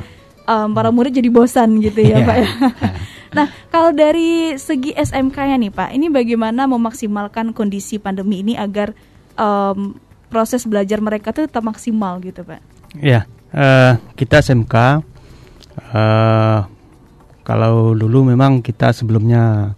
[0.43, 2.27] em, para murid jadi bosan gitu ya, Iya.
[2.27, 2.35] Pak.
[2.37, 2.49] ya.
[3.37, 8.91] nah, kalau dari segi SMK-nya nih, Pak, ini bagaimana memaksimalkan kondisi pandemi ini agar
[9.39, 9.95] em,
[10.31, 12.63] proses belajar mereka tuh tetap maksimal gitu, Pak?
[12.95, 15.03] Ya, eh, kita SMK.
[15.91, 16.59] eh,
[17.43, 19.75] kalau dulu memang kita sebelumnya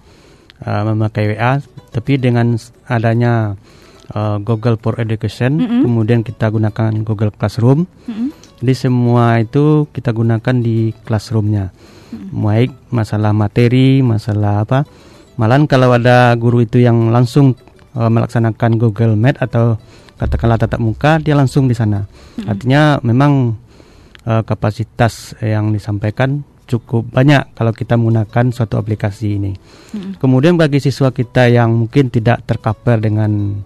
[0.62, 1.58] eh, memakai WA,
[1.90, 2.54] tapi dengan
[2.86, 3.58] adanya
[4.14, 5.82] eh, Google for Education, Mm-mm.
[5.90, 7.90] kemudian kita gunakan Google Classroom.
[8.06, 8.30] Mm-mm.
[8.64, 11.76] Jadi semua itu kita gunakan di classroomnya,
[12.32, 14.88] baik masalah materi, masalah apa.
[15.36, 17.60] Malahan kalau ada guru itu yang langsung
[17.92, 19.76] eh, melaksanakan Google Meet atau
[20.24, 22.08] katakanlah tatap muka, dia langsung di sana.
[22.48, 23.60] Artinya memang
[24.24, 29.52] eh, kapasitas yang disampaikan cukup banyak kalau kita menggunakan suatu aplikasi ini.
[30.18, 33.62] Kemudian bagi siswa kita yang mungkin tidak tercover dengan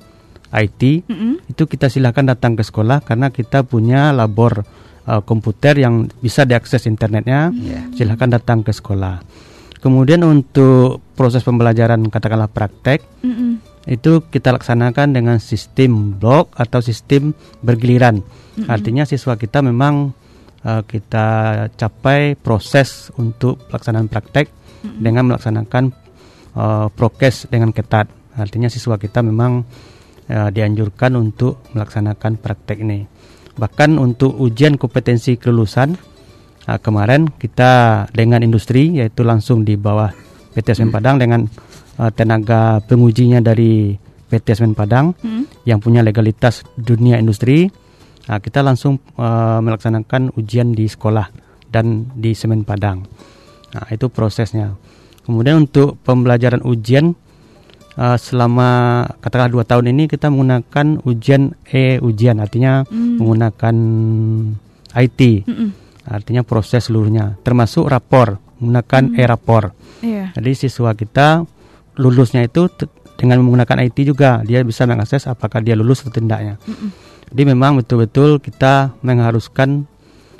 [0.49, 1.45] IT, Mm-mm.
[1.45, 4.65] itu kita silakan datang ke sekolah karena kita punya labor
[5.05, 7.53] uh, komputer yang bisa diakses internetnya.
[7.93, 9.21] Silakan datang ke sekolah.
[9.77, 13.61] Kemudian untuk proses pembelajaran katakanlah praktek Mm-mm.
[13.87, 17.31] Itu kita laksanakan dengan sistem blok atau sistem
[17.63, 18.19] bergiliran.
[18.67, 20.11] Artinya siswa kita memang
[20.67, 21.27] uh, kita
[21.79, 24.51] capai proses untuk pelaksanaan praktek
[24.83, 25.95] dengan melaksanakan
[26.57, 28.11] uh, prokes dengan ketat.
[28.35, 29.63] Artinya siswa kita memang
[30.27, 33.07] uh, dianjurkan untuk melaksanakan praktek ini.
[33.57, 35.95] Bahkan untuk ujian kompetensi kelulusan
[36.67, 40.11] uh, kemarin kita dengan industri yaitu langsung di bawah
[40.57, 41.45] PT Semen Padang dengan
[41.99, 45.63] uh, tenaga pengujinya dari PT Semen Padang hmm.
[45.63, 47.71] yang punya legalitas dunia industri.
[48.27, 51.31] Nah, kita langsung uh, melaksanakan ujian di sekolah
[51.71, 53.07] dan di Semen Padang.
[53.71, 54.75] Nah, itu prosesnya.
[55.23, 57.15] Kemudian untuk pembelajaran ujian
[57.95, 63.19] uh, selama katakanlah dua tahun ini kita menggunakan ujian e ujian, artinya Hmm.
[63.19, 63.75] menggunakan
[64.95, 65.69] IT, Mm-mm.
[66.07, 69.19] artinya proses seluruhnya, termasuk rapor menggunakan Hmm.
[69.19, 69.63] e-rapor.
[70.01, 70.31] Iya.
[70.35, 71.43] Jadi siswa kita
[71.97, 72.69] lulusnya itu
[73.17, 76.61] dengan menggunakan IT juga dia bisa mengakses apakah dia lulus atau tidaknya.
[76.63, 76.89] Mm-mm.
[77.27, 79.83] Jadi memang betul-betul kita mengharuskan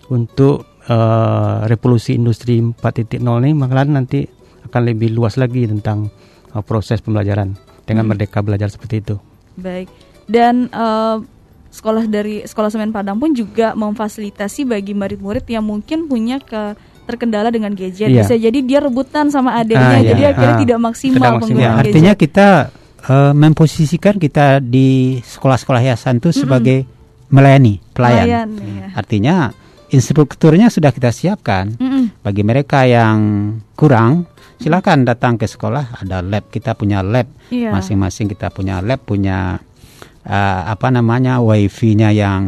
[0.07, 4.23] untuk eh, revolusi industri 4.0 ini malahan nanti
[4.69, 6.07] akan lebih luas lagi tentang
[6.55, 8.15] eh, proses pembelajaran dengan Hmm.
[8.15, 9.15] merdeka belajar seperti itu.
[9.59, 9.91] Baik.
[10.29, 11.17] Dan eh,
[11.73, 17.47] sekolah dari Sekolah Semen Padang pun juga memfasilitasi bagi murid-murid yang mungkin punya ke terkendala
[17.47, 18.11] dengan gadget.
[18.11, 18.21] Iya.
[18.21, 21.41] Bisa jadi dia rebutan sama adiknya, Ah, jadi akhirnya Ah, tidak maksimal tidak maksimal.
[21.47, 22.23] penggunaan Ya, artinya gadget.
[22.27, 22.47] kita
[23.07, 24.87] eh, memposisikan kita di
[25.23, 26.83] sekolah-sekolah yayasan itu sebagai
[27.27, 28.23] melayani pelayan.
[28.27, 28.85] Pelayan, iya.
[28.91, 29.35] Artinya
[29.87, 31.79] instrukturnya sudah kita siapkan.
[31.79, 32.19] Mm-mm.
[32.19, 33.19] Bagi mereka yang
[33.73, 34.27] kurang,
[34.59, 36.03] silakan datang ke sekolah.
[36.03, 37.31] Ada lab, kita punya lab.
[37.47, 37.71] Iya.
[37.71, 39.63] Masing-masing kita punya lab, punya
[40.27, 42.43] eh, apa namanya wifi-nya yang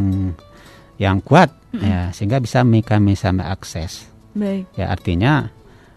[0.99, 4.03] yang kuat, ya, sehingga bisa mereka bisa mengakses.
[4.39, 4.63] Baik.
[4.73, 5.33] Ya artinya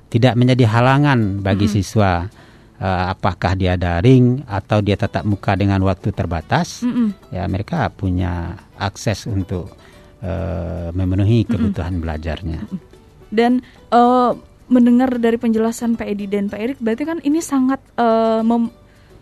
[0.09, 2.27] tidak menjadi halangan bagi siswa
[2.77, 6.83] eh, apakah dia daring atau dia tatap muka dengan waktu terbatas.
[6.83, 7.15] Mm-mm.
[7.31, 9.73] Ya mereka punya akses untuk
[10.21, 12.67] eh, memenuhi kebutuhan belajarnya.
[13.31, 14.31] Dan eh,
[14.69, 18.73] mendengar dari penjelasan Pak Edi dan Pak Erik, berarti kan ini sangat eh, mem-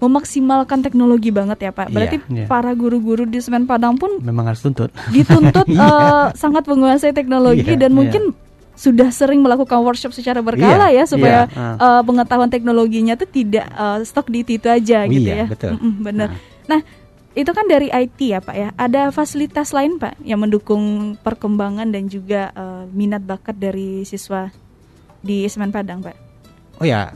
[0.01, 1.93] memaksimalkan teknologi banget ya Pak.
[1.93, 2.49] Berarti Iya.
[2.49, 4.89] para guru-guru di Semen Padang pun Memang harus tuntut.
[5.09, 7.99] dituntut eh, sangat menguasai teknologi Iya, dan iya.
[8.01, 8.23] mungkin
[8.81, 11.77] sudah sering melakukan workshop secara berkala ya Iya, supaya iya.
[11.77, 15.47] eh, pengetahuan teknologinya tuh tidak eh, stok di itu aja Oh, gitu iya, ya.
[15.53, 15.77] betul.
[15.77, 16.29] Mm-mm, benar.
[16.33, 16.41] Nah.
[16.65, 16.81] Nah,
[17.31, 18.69] itu kan dari IT ya Pak ya.
[18.75, 24.49] Ada fasilitas lain Pak yang mendukung perkembangan dan juga eh, minat bakat dari siswa
[25.21, 26.17] di Semen Padang Pak.
[26.81, 27.13] Oh ya,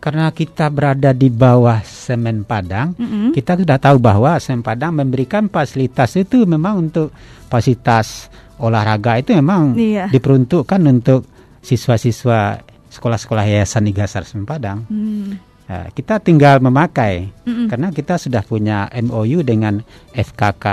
[0.00, 3.36] karena kita berada di bawah Semen Padang, Mm-mm.
[3.36, 7.12] kita sudah tahu bahwa Semen Padang memberikan fasilitas itu memang untuk
[7.52, 10.06] fasilitas olahraga itu memang Iya.
[10.08, 11.26] diperuntukkan untuk
[11.60, 14.86] siswa-siswa sekolah-sekolah yayasan Igasar Semen Padang.
[14.86, 15.34] Hmm.
[15.64, 17.72] Nah, kita tinggal memakai Mm-mm.
[17.72, 19.80] karena kita sudah punya MOU dengan
[20.12, 20.66] FKK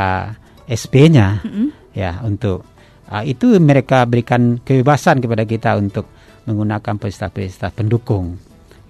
[0.67, 1.95] SP-nya Mm-mm.
[1.95, 2.67] ya untuk
[3.07, 6.11] ah, itu mereka berikan kebebasan kepada kita untuk
[6.43, 8.35] menggunakan fasilitas-fasilitas pendukung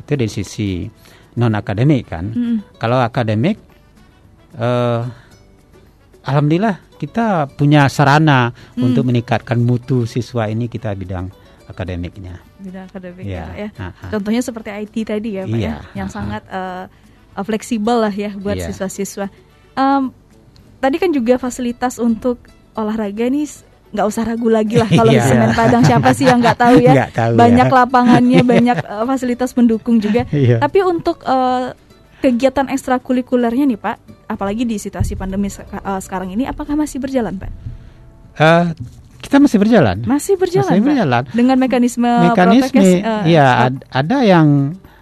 [0.01, 0.89] itu dari sisi
[1.37, 2.81] non akademik kan Mm-mm.
[2.81, 3.61] kalau akademik
[4.57, 5.01] eh
[6.23, 8.87] alhamdulillah kita punya sarana Hmm.
[8.87, 11.29] untuk meningkatkan mutu siswa ini kita bidang
[11.65, 13.45] akademiknya Bidang akademik Iya.
[13.55, 13.67] ya.
[13.75, 13.91] Ah.
[14.11, 15.65] Contohnya seperti IT tadi ya Pak Iya.
[15.65, 16.13] ya, yang Ah, ah.
[16.13, 16.85] sangat eh,
[17.39, 18.69] fleksibel lah ya buat Iya.
[18.69, 19.31] siswa-siswa.
[19.73, 20.03] Em,
[20.77, 22.37] tadi kan juga fasilitas untuk
[22.73, 23.49] olahraga nih
[23.91, 25.25] nggak usah ragu lagi lah kalau di Iya.
[25.25, 26.93] Semen Padang siapa sih yang nggak tahu ya.
[27.17, 27.73] Tahu banyak ya.
[27.73, 30.27] lapangannya, banyak eh, fasilitas pendukung juga.
[30.29, 31.73] Tapi untuk eh,
[32.19, 37.35] kegiatan ekstrakurikulernya nih Pak, apalagi di situasi pandemi seka- eh, sekarang ini, apakah masih berjalan
[37.35, 37.51] Pak?
[38.33, 38.65] Eh,
[39.21, 40.71] kita masih berjalan Masih berjalan.
[40.71, 40.87] Masih Pak?
[40.87, 41.23] berjalan.
[41.29, 43.65] Dengan mekanisme, mekanisme eh, ya stop.
[43.67, 44.47] ad- ada yang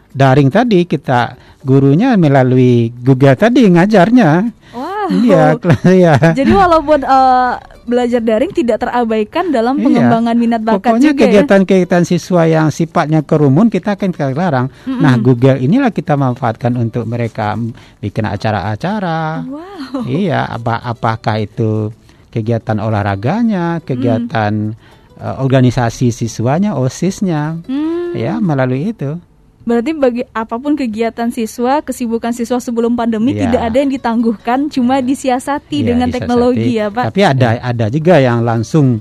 [0.10, 1.20] daring tadi kita
[1.62, 4.32] gurunya melalui Google tadi ngajarnya
[4.70, 5.08] Wow.
[5.16, 5.54] iya
[6.04, 7.52] ya Jadi walaupun eh,
[7.90, 9.84] belajar daring tidak terabaikan dalam Iya.
[9.84, 11.24] pengembangan minat bakat Pokoknya juga ya.
[11.26, 14.70] kegiatan-kegiatan siswa yang sifatnya kerumun kita akan kita larang.
[14.86, 17.58] Nah, Google inilah kita manfaatkan untuk mereka
[17.98, 19.42] bikin acara-acara.
[19.44, 20.06] Wow.
[20.06, 21.90] Iya, apa apakah itu
[22.30, 24.78] kegiatan olahraganya, kegiatan
[25.18, 27.60] eh, organisasi siswanya, OSISnya.
[27.66, 29.22] Hmm, Ya, melalui itu.
[29.64, 33.48] Berarti bagi apa pun kegiatan siswa, kesibukan siswa sebelum pandemi Iya.
[33.48, 37.06] tidak ada yang ditangguhkan, cuma disiasati Iya, dengan bisa teknologi ya, Pak.
[37.14, 38.98] Tapi ada ada juga yang langsung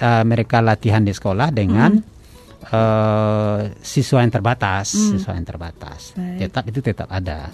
[0.00, 2.00] uh, mereka latihan di sekolah dengan
[2.72, 5.10] uh, siswa yang terbatas, Hmm.
[5.18, 6.00] siswa yang terbatas.
[6.16, 6.38] Baik.
[6.48, 7.50] Tetap itu tetap ada.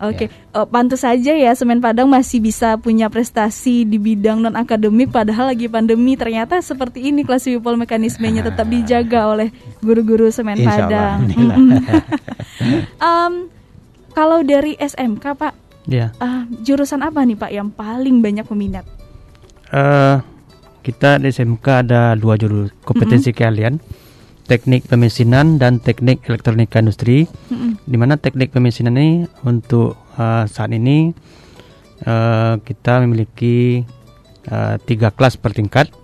[0.00, 5.12] Oke, Eh, pantas saja ya Semen Padang masih bisa punya prestasi di bidang non akademik
[5.12, 10.88] padahal lagi pandemi ternyata seperti ini kelas people mekanismenya tetap dijaga oleh guru-guru Semen Insya
[10.88, 11.18] Padang.
[12.98, 13.32] Em,
[14.10, 16.16] kalau dari SMK Pak, Ya.
[16.18, 18.84] ah, jurusan apa nih Pak yang paling banyak peminat?
[19.70, 20.16] Eh,
[20.80, 23.78] kita di SMK ada dua jurus kompetensi keahlian.
[24.50, 27.30] Teknik pemesinan dan teknik elektronika industri.
[27.54, 27.78] Mm-mm.
[27.86, 31.14] Di mana teknik pemesinan ini untuk uh, saat ini
[32.02, 33.86] uh, kita memiliki
[34.50, 35.94] uh, tiga kelas per tingkat.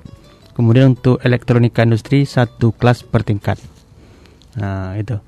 [0.54, 3.58] Kemudian untuk elektronika industri satu kelas per tingkat.
[4.54, 5.18] Nah itu.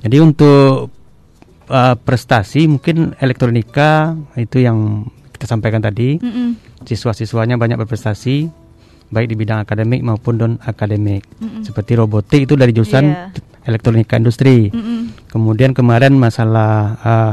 [0.00, 0.88] Jadi untuk
[1.68, 5.04] uh, prestasi mungkin elektronika itu yang
[5.36, 6.16] kita sampaikan tadi.
[6.16, 6.56] Mm-mm.
[6.88, 8.65] Siswa-siswanya banyak berprestasi
[9.10, 11.22] baik di bidang akademik maupun non akademik.
[11.38, 11.62] Mm-mm.
[11.62, 13.30] Seperti robotik itu dari jurusan Iya.
[13.66, 14.70] elektronika industri.
[14.70, 15.30] Mm-mm.
[15.30, 17.32] Kemudian kemarin masalah uh,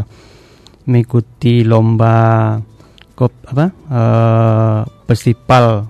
[0.83, 2.59] mengikuti lomba
[3.15, 5.87] kop apa uh, festival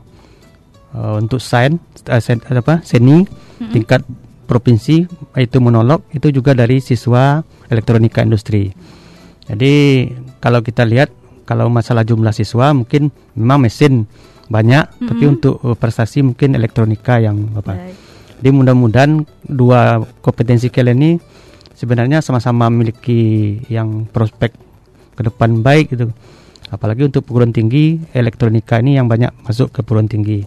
[0.94, 1.80] uh, untuk sains
[2.12, 3.24] uh, sen- apa seni
[3.72, 4.04] tingkat
[4.44, 5.08] provinsi
[5.40, 7.42] itu monolog itu juga dari siswa
[7.72, 8.76] elektronika industri.
[9.48, 10.08] Jadi
[10.44, 11.10] kalau kita lihat
[11.48, 14.04] kalau masalah jumlah siswa mungkin memang mesin
[14.52, 17.80] banyak tapi untuk uh, prestasi mungkin elektronika yang apa.
[17.80, 17.96] Baik.
[18.44, 19.12] Jadi mudah-mudahan
[19.48, 21.12] dua kompetensi kalian ini
[21.74, 24.52] sebenarnya sama-sama memiliki yang prospek
[25.16, 26.12] ke depan baik gitu.
[26.68, 30.44] Apalagi untuk perguruan tinggi elektronika ini yang banyak masuk ke perguruan tinggi.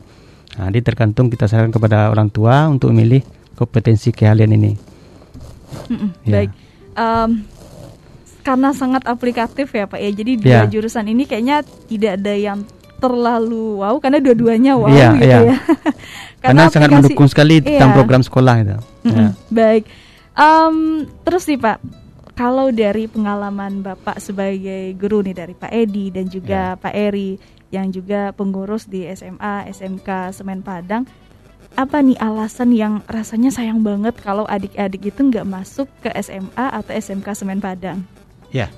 [0.59, 3.25] Nah, jadi tergantung kita sarankan kepada orang tua untuk memilih
[3.57, 4.73] kompetensi keahlian ini.
[5.89, 6.11] Mm-mm.
[6.29, 6.33] Ya.
[6.33, 6.51] Baik.
[6.97, 7.31] Em,
[8.43, 10.11] karena sangat aplikatif ya Pak ya.
[10.13, 10.71] Jadi dua Ya.
[10.71, 12.59] jurusan ini kayaknya tidak ada yang
[12.97, 15.39] terlalu wow karena dua-duanya wow Iya, gitu iya.
[15.43, 15.57] ya.
[16.43, 17.97] Karena, sangat aplikasi- mendukung sekali tentang Iya.
[17.97, 18.77] program sekolah itu.
[19.03, 19.17] Mm-mm.
[19.17, 19.29] Ya.
[19.49, 19.83] Baik.
[20.33, 20.77] Em,
[21.21, 21.79] terus nih Pak,
[22.33, 24.63] kalau dari pengalaman Bapak sebagai
[24.95, 27.35] guru nih dari Pak Edi dan juga Pak Eri
[27.69, 31.03] yang juga pengurus di SMA, SMK Semen Padang,
[31.75, 36.93] apa nih alasan yang rasanya sayang banget kalau adik-adik itu nggak masuk ke SMA atau
[36.95, 38.07] SMK Semen Padang?
[38.49, 38.71] Ya.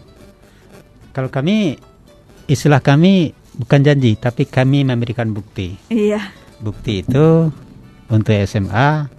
[1.10, 1.76] Kalau kami
[2.46, 5.74] istilah kami bukan janji tapi kami memberikan bukti.
[5.90, 6.30] Iya.
[6.62, 7.50] Bukti itu
[8.08, 9.10] untuk SMA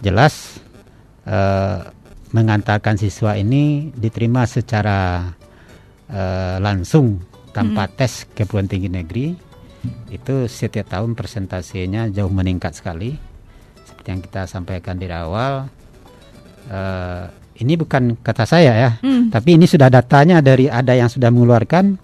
[0.00, 0.58] jelas
[1.26, 1.78] eh,
[2.32, 5.30] mengantarkan siswa ini diterima secara
[6.08, 7.20] eh, langsung
[7.52, 9.26] tanpa tes ke perguruan tinggi negeri
[10.08, 13.12] itu setiap tahun persentasenya jauh meningkat sekali
[13.84, 15.68] seperti yang kita sampaikan di awal
[16.72, 17.24] eh,
[17.60, 19.28] ini bukan kata saya ya Hmm.
[19.28, 22.00] tapi ini sudah datanya dari ada yang sudah mengeluarkan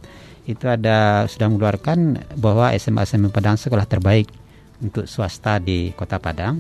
[0.48, 1.98] itu ada sudah mengeluarkan
[2.40, 4.32] bahwa SMA SMA Padang sekolah terbaik
[4.80, 6.56] untuk swasta di Kota Padang.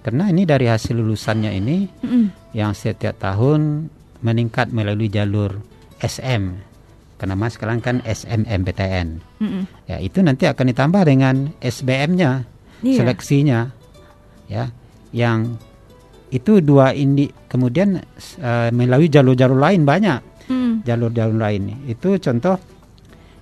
[0.00, 2.56] Karena ini dari hasil lulusannya ini Mm-mm.
[2.56, 3.92] yang setiap tahun
[4.24, 5.60] meningkat melalui jalur
[6.00, 6.64] SM.
[7.18, 9.20] Karena mas sekarang kan SMMPTN.
[9.84, 12.46] Ya, itu nanti akan ditambah dengan SBM-nya,
[12.80, 12.96] Iya.
[13.02, 13.60] seleksinya.
[14.46, 14.70] Ya,
[15.12, 15.58] yang
[16.30, 17.98] itu dua ini kemudian
[18.38, 20.80] eh, melalui jalur-jalur lain banyak Mm.
[20.88, 21.84] jalur-jalur lain.
[21.84, 22.56] Itu contoh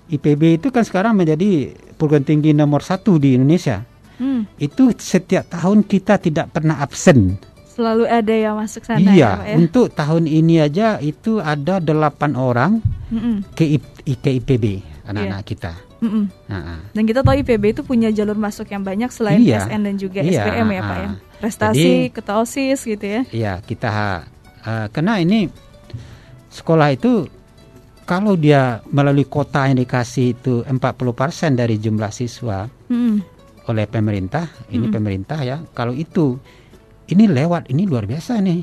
[0.07, 3.83] IPB itu kan sekarang menjadi perguruan tinggi nomor satu di Indonesia.
[4.17, 4.47] Mm.
[4.57, 7.37] Itu setiap tahun kita tidak pernah absen.
[7.77, 9.55] Selalu ada yang masuk sana iya, ya Pak ya.
[9.61, 12.73] untuk tahun ini aja itu ada delapan orang
[13.13, 13.45] Mm-mm.
[13.53, 13.77] ke,
[14.17, 15.49] ke IPB anak-anak Iya.
[15.49, 15.73] kita.
[16.07, 16.81] Nah, ah.
[16.93, 19.69] Dan kita tahu IPB itu punya jalur masuk yang banyak selain Iya.
[19.69, 21.05] SN dan juga Iya, SPM ya Pak ya.
[21.05, 21.15] ah.
[21.37, 23.21] Prestasi, Jadi- ketua OSIS gitu ya.
[23.29, 23.89] Iya, kita
[24.65, 25.53] uh, karena ini
[26.49, 27.29] sekolah itu
[28.07, 33.19] kalau dia melalui kota yang dikasih itu 40% dari jumlah siswa Mm.
[33.67, 35.59] oleh pemerintah, ini pemerintah ya.
[35.75, 36.39] Kalau itu
[37.11, 38.63] ini lewat, ini luar biasa nih.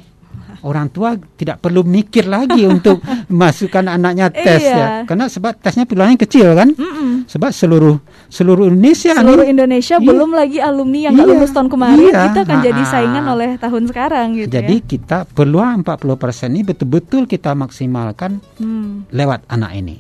[0.64, 4.76] Orang tua tidak perlu mikir lagi untuk masukkan anaknya tes Iya.
[4.76, 4.88] ya.
[5.04, 6.72] Karena sebab tesnya pilihannya kecil kan?
[6.72, 7.28] Mm-mm.
[7.28, 8.00] Sebab seluruh
[8.32, 9.44] seluruh Indonesia Seluruh.
[9.44, 10.08] Indonesia Iya.
[10.08, 13.50] belum lagi alumni yang Iya, lulus tahun kemarin iya, itu akan jadi ah, saingan oleh
[13.60, 14.86] tahun sekarang gitu Jadi ya.
[14.88, 19.04] kita peluang 40% ini betul-betul kita maksimalkan Hmm.
[19.12, 19.98] lewat anak ini.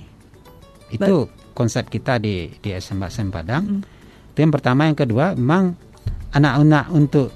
[0.89, 3.63] Itu konsep kita di di SMA Padang.
[3.67, 3.81] Mm.
[4.33, 5.77] Itu yang pertama, yang kedua, memang
[6.33, 7.29] anak-anak untuk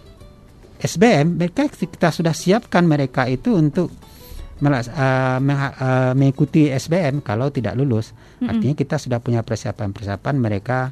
[0.79, 3.89] SBM mereka kita sudah siapkan mereka itu untuk
[4.57, 5.39] melas- eh,
[6.13, 8.13] mengikuti SBM kalau tidak lulus.
[8.39, 10.89] Artinya kita sudah punya persiapan-persiapan mereka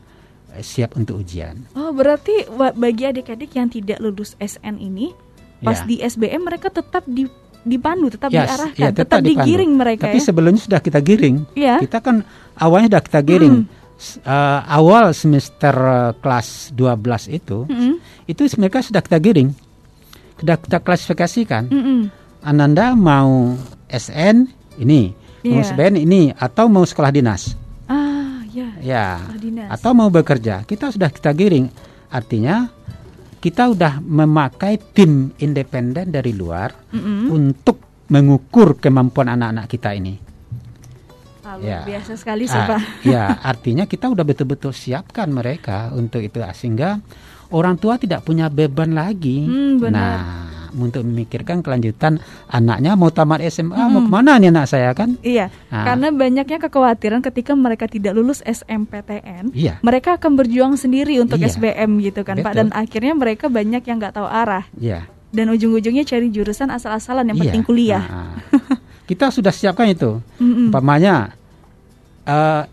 [0.51, 1.65] eh, siap untuk ujian.
[1.73, 5.13] Oh, berarti bagi adik-adik yang tidak lulus SN ini
[5.57, 5.85] pas Ya.
[5.85, 7.25] di SBM mereka tetap di
[7.61, 9.41] dipandu, tetap Ya, diarahkan, ya, tetap, dipandu.
[9.41, 10.23] digiring mereka Tapi ya.
[10.23, 11.49] sebelumnya sudah kita giring.
[11.55, 11.81] Iya.
[11.81, 12.21] Kita kan
[12.55, 13.55] awalnya sudah kita giring.
[13.95, 17.97] S- eh, awal semester eh, kelas 12 itu, Mm-mm.
[18.23, 19.49] itu mereka sudah kita giring.
[20.35, 21.63] Sudah kita klasifikasikan.
[21.67, 21.99] Mm-mm.
[22.41, 23.55] Ananda mau
[23.87, 24.45] SN
[24.77, 25.65] ini, mau Iya.
[25.65, 27.55] SBN ini atau mau sekolah dinas.
[27.85, 28.69] Ah, ya.
[28.79, 29.07] Ya.
[29.19, 29.67] Sekolah dinas.
[29.69, 30.61] Atau mau bekerja.
[30.61, 31.65] Kita sudah kita giring.
[32.07, 32.69] Artinya
[33.37, 37.29] kita sudah memakai tim independen dari luar Mm-mm.
[37.29, 40.13] untuk mengukur kemampuan anak-anak kita ini.
[41.41, 41.85] Ah, Ya.
[41.85, 42.81] biasa sekali sih, Ah, Pak.
[43.05, 46.97] ya, artinya kita udah betul-betul siapkan mereka untuk itu sehingga
[47.49, 49.43] orang tua tidak punya beban lagi.
[49.43, 49.93] Hmm, benar.
[49.93, 50.23] Nah,
[50.75, 55.15] untuk memikirkan kelanjutan anaknya mau tamat SMA mau ke mana nih anak saya kan?
[55.21, 55.87] Iya, Ah.
[55.87, 59.79] karena banyaknya kekhawatiran ketika mereka tidak lulus SMPTN, Iya.
[59.79, 61.47] mereka akan berjuang sendiri untuk Iya.
[61.49, 62.51] SBM gitu kan, Pak.
[62.51, 62.57] Betul.
[62.57, 65.07] Dan akhirnya mereka banyak yang nggak tahu arah Iya.
[65.31, 67.43] dan ujung-ujungnya cari jurusan asal-asalan yang Iya.
[67.47, 68.03] penting kuliah.
[68.03, 68.35] Nah,
[69.07, 70.19] kita sudah siapkan itu.
[70.37, 70.67] Mm-mm.
[70.67, 71.31] Umpamanya
[72.25, 72.63] eh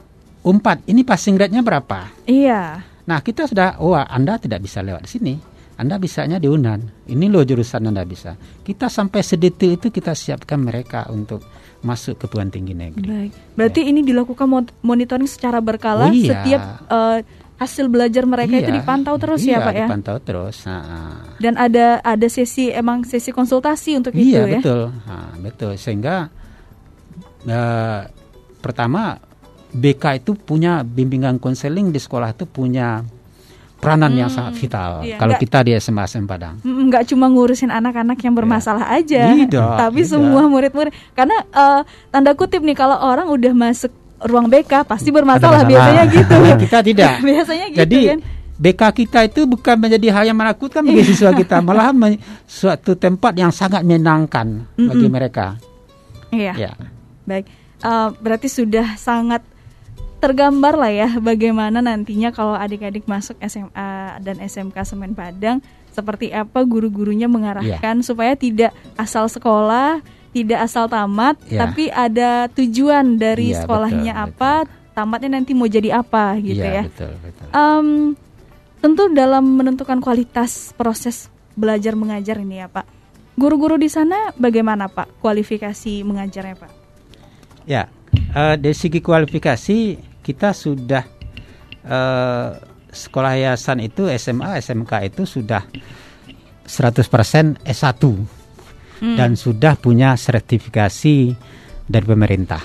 [0.42, 2.10] umpat ini passing grade-nya berapa?
[2.24, 5.34] Iya, Nah, kita sudah oh Anda tidak bisa lewat sini.
[5.72, 7.08] Anda bisanya di Unan.
[7.08, 8.36] Ini loh jurusan Anda bisa.
[8.36, 11.42] Kita sampai sedetail itu kita siapkan mereka untuk
[11.82, 13.02] masuk ke perguruan tinggi negeri.
[13.02, 13.32] baik.
[13.52, 16.38] Berarti ini dilakukan mo- monitoring secara berkala Oh, iya.
[16.38, 17.18] setiap eh,
[17.58, 18.78] hasil belajar mereka itu Iya.
[18.78, 19.78] dipantau terus iya, ya, Pak ya.
[19.82, 20.56] dipantau terus.
[20.62, 24.62] Nah, Dan ada ada sesi emang sesi konsultasi untuk itu iya ya.
[24.62, 24.94] betul,
[25.40, 25.72] betul.
[25.74, 26.30] Sehingga
[27.42, 28.00] eh,
[28.58, 29.18] pertama
[29.72, 33.00] BK itu punya bimbingan konseling di sekolah itu punya
[33.76, 35.02] peranan yang sangat vital.
[35.02, 36.62] Iya, Kalau kita di SMA SM Padang.
[36.62, 40.10] Mm, nggak cuma ngurusin anak-anak yang bermasalah aja, Tidak, tapi tidak.
[40.12, 40.94] semua murid-murid.
[41.12, 43.90] Karena eh, tanda kutip nih kalau orang udah masuk
[44.22, 46.36] ruang BK pasti bermasalah biasanya gitu.
[46.62, 47.12] kita tidak.
[47.26, 48.18] biasanya gitu Jadi kan.
[48.54, 53.34] BK kita itu bukan menjadi hal yang menakutkan bagi siswa kita, malah men- suatu tempat
[53.34, 55.58] yang sangat menyenangkan bagi mereka.
[56.30, 56.54] Iya.
[56.54, 56.72] Ya.
[57.26, 57.50] Baik.
[57.82, 59.42] Eh, berarti sudah sangat
[60.22, 65.58] tergambar lah ya bagaimana nantinya kalau adik-adik masuk SMA dan SMK Semen Padang
[65.90, 68.06] seperti apa guru-gurunya mengarahkan Iya.
[68.06, 70.00] supaya tidak asal sekolah,
[70.32, 71.58] tidak asal tamat, Iya.
[71.66, 74.52] tapi ada tujuan dari Iya, sekolahnya betul, apa,
[74.94, 76.82] tamatnya nanti mau jadi apa gitu Iya, ya.
[76.88, 77.46] betul, betul.
[77.52, 77.88] Em,
[78.80, 82.86] tentu dalam menentukan kualitas proses belajar mengajar ini ya Pak.
[83.36, 86.72] Guru-guru di sana bagaimana Pak kualifikasi mengajarnya Pak?
[87.68, 87.92] Ya,
[88.32, 89.78] eh, dari segi kualifikasi
[90.22, 91.04] kita sudah
[91.84, 92.50] eh,
[92.92, 95.66] sekolah yayasan itu SMA, SMK itu sudah
[96.62, 98.02] 100% S1
[99.02, 101.34] dan sudah punya sertifikasi
[101.90, 102.62] dari pemerintah.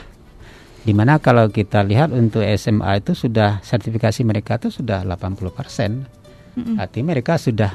[0.85, 6.77] Di mana kalau kita lihat untuk SMA itu sudah sertifikasi mereka itu sudah 80%.
[6.77, 7.73] Artinya mereka sudah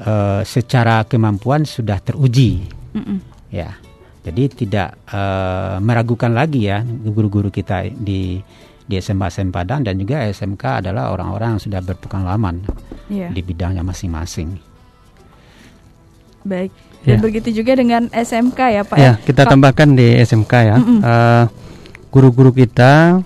[0.00, 2.64] eh, secara kemampuan sudah teruji.
[2.96, 3.20] Mm-mm.
[3.52, 3.76] Ya,
[4.24, 8.40] jadi tidak eh, meragukan lagi ya guru-guru kita di
[8.84, 12.60] di SMA SM Padang dan juga SMK adalah orang-orang yang sudah berpengalaman
[13.06, 13.28] Iya.
[13.30, 14.60] di bidangnya masing-masing.
[16.44, 16.72] Baik.
[17.04, 17.20] Dan Ya.
[17.20, 18.96] begitu juga dengan SMK ya Pak.
[18.96, 20.76] Ya, kita Ka- tambahkan di SMK ya.
[20.80, 21.44] Eh,
[22.08, 23.20] guru-guru kita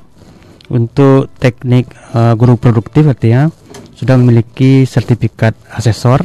[0.68, 3.50] untuk teknik eh, guru produktif artinya
[3.92, 6.22] sudah memiliki sertifikat asesor,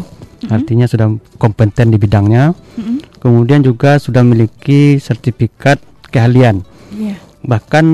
[0.47, 2.53] artinya sudah kompeten di bidangnya.
[2.77, 3.01] Mm-mm.
[3.17, 6.61] Kemudian juga sudah memiliki sertifikat keahlian.
[6.93, 7.17] Iya.
[7.41, 7.86] Bahkan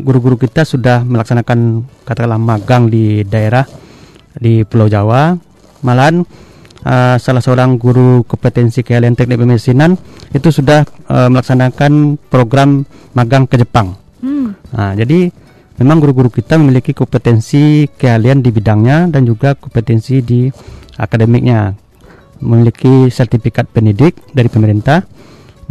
[0.00, 3.64] guru-guru kita sudah melaksanakan katakanlah magang di daerah
[4.36, 5.36] di Pulau Jawa.
[5.84, 6.24] Malahan
[6.84, 9.96] eh, salah seorang guru kompetensi keahlian teknik pemesinan
[10.32, 12.84] itu sudah eh, melaksanakan program
[13.16, 13.96] magang ke Jepang.
[14.20, 14.56] Hmm.
[14.72, 15.32] Nah, jadi
[15.80, 20.48] memang guru-guru kita memiliki kompetensi keahlian di bidangnya dan juga kompetensi di
[20.96, 21.72] akademiknya.
[22.36, 25.00] Memiliki sertifikat pendidik dari pemerintah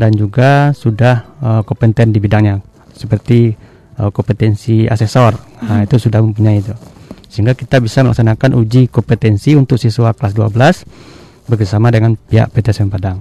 [0.02, 2.58] dan juga sudah eh, kompeten di bidangnya
[2.96, 3.54] seperti
[3.96, 5.34] eh, kompetensi asesor.
[5.62, 6.76] Nah, itu sudah mempunyai itu.
[7.28, 10.88] Sehingga kita bisa melaksanakan uji kompetensi untuk siswa kelas 12
[11.46, 13.20] bekerjasama dengan pihak PTSM Padang.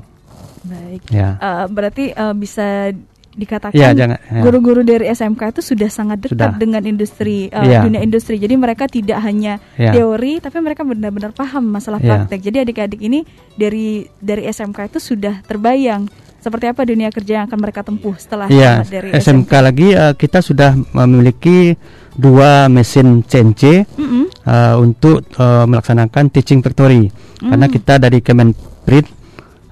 [0.62, 1.02] Baik.
[1.10, 1.36] Ya.
[1.36, 2.94] Eh, berarti eh, bisa
[3.34, 4.40] dikatakan Ya, jangan- ya.
[4.40, 6.54] guru-guru dari SMK itu sudah sangat dekat Sudah.
[6.54, 7.82] dengan industri eh, Ya.
[7.82, 8.38] dunia industri.
[8.38, 9.90] Jadi mereka tidak hanya Ya.
[9.90, 12.22] teori tapi mereka benar-benar paham masalah Ya.
[12.22, 12.40] praktek.
[12.40, 16.06] Jadi adik-adik ini dari dari SMK itu sudah terbayang
[16.44, 20.44] seperti apa dunia kerja yang akan mereka tempuh setelah tamat dari SMK lagi eh, kita
[20.44, 21.72] sudah memiliki
[22.14, 23.62] dua mesin CNC
[23.98, 24.24] Mm-mm.
[24.30, 27.10] eh, untuk eh, melaksanakan teaching factory.
[27.44, 29.04] Karena kita dari Kemenprin,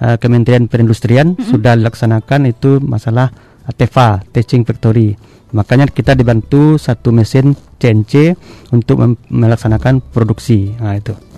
[0.03, 3.31] eh, Kementerian Perindustrian sudah dilaksanakan itu masalah
[3.77, 5.15] TEFA, teaching factory.
[5.53, 8.35] Makanya kita dibantu satu mesin CNC
[8.73, 10.73] untuk melaksanakan produksi.
[10.81, 11.32] Nah itu.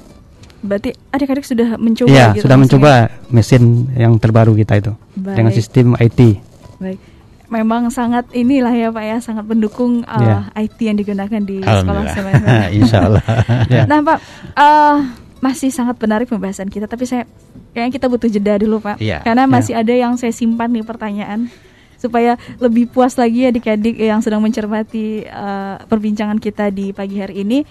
[0.64, 2.88] Berarti adik-adik sudah mencoba Iya, gitu sudah langsung ya?
[2.88, 2.92] mencoba
[3.28, 3.62] mesin
[3.94, 5.58] yang terbaru kita itu dengan Baik.
[5.60, 6.20] sistem IT.
[6.80, 6.98] Baik.
[7.44, 10.38] Memang sangat inilah ya Pak ya, sangat mendukung uh, Ya.
[10.56, 12.34] IT yang digunakan di sekolah semen.
[12.80, 13.24] Insya Allah.
[13.68, 13.84] Ya.
[13.84, 14.18] Nah Pak,
[14.56, 14.96] uh,
[15.38, 17.28] masih sangat menarik pembahasan kita, tapi saya
[17.70, 19.20] kayaknya kita butuh jeda dulu Pak, Iya.
[19.20, 21.52] karena masih ada yang saya simpan nih pertanyaan
[21.94, 27.64] supaya lebih puas lagi adik-adik yang sedang mencermati uh, perbincangan kita di pagi hari ini.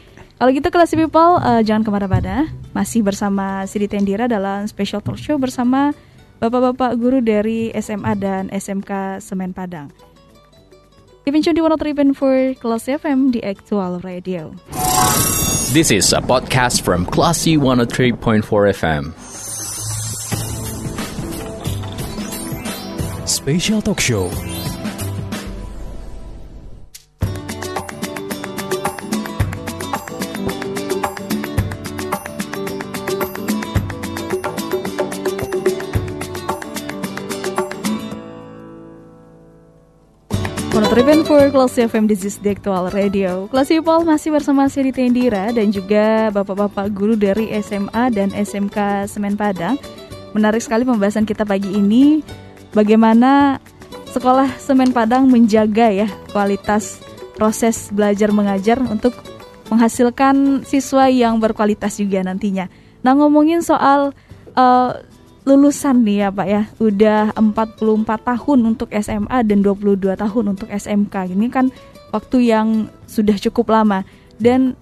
[0.44, 5.16] Kalau gitu kelas people uh, jangan ke mana-mana, masih bersama Sidi Tendira dalam special talk
[5.16, 5.96] show bersama
[6.44, 9.88] bapak-bapak guru dari SMA dan SMK Semen Padang.
[11.24, 14.52] Keep in tune di 103.4 Kelas FM di Actual Radio.
[15.72, 18.44] This is a podcast from Classy 103.4
[18.76, 19.16] FM.
[23.24, 24.28] Special Talk Show.
[40.94, 42.54] Monotriben for Kelas FM This is the
[42.94, 43.50] Radio.
[43.50, 49.10] Kelas People masih bersama saya Dita Indira Dan juga bapak-bapak guru dari SMA dan SMK
[49.10, 49.74] Semen Padang.
[50.38, 52.22] Menarik sekali pembahasan kita pagi ini.
[52.78, 53.58] Bagaimana
[54.14, 57.02] sekolah Semen Padang menjaga ya kualitas
[57.42, 59.18] proses belajar mengajar Untuk
[59.74, 62.70] menghasilkan siswa yang berkualitas juga nantinya.
[63.02, 64.14] Nah ngomongin soal
[64.54, 64.94] uh,
[65.44, 66.62] lulusan nih ya Pak ya.
[66.80, 71.72] Udah 44 tahun untuk SMA dan 22 tahun untuk SMK ini kan
[72.16, 74.08] waktu yang sudah cukup lama.
[74.40, 74.76] Dan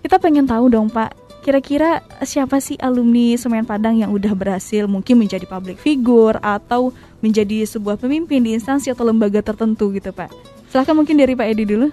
[0.00, 5.22] kita pengen tahu dong Pak kira-kira siapa sih alumni Semen Padang yang udah berhasil mungkin
[5.22, 6.90] menjadi public figure atau
[7.22, 10.26] menjadi sebuah pemimpin di instansi atau lembaga tertentu gitu Pak?
[10.74, 11.86] Silahkan mungkin dari Pak Edi dulu.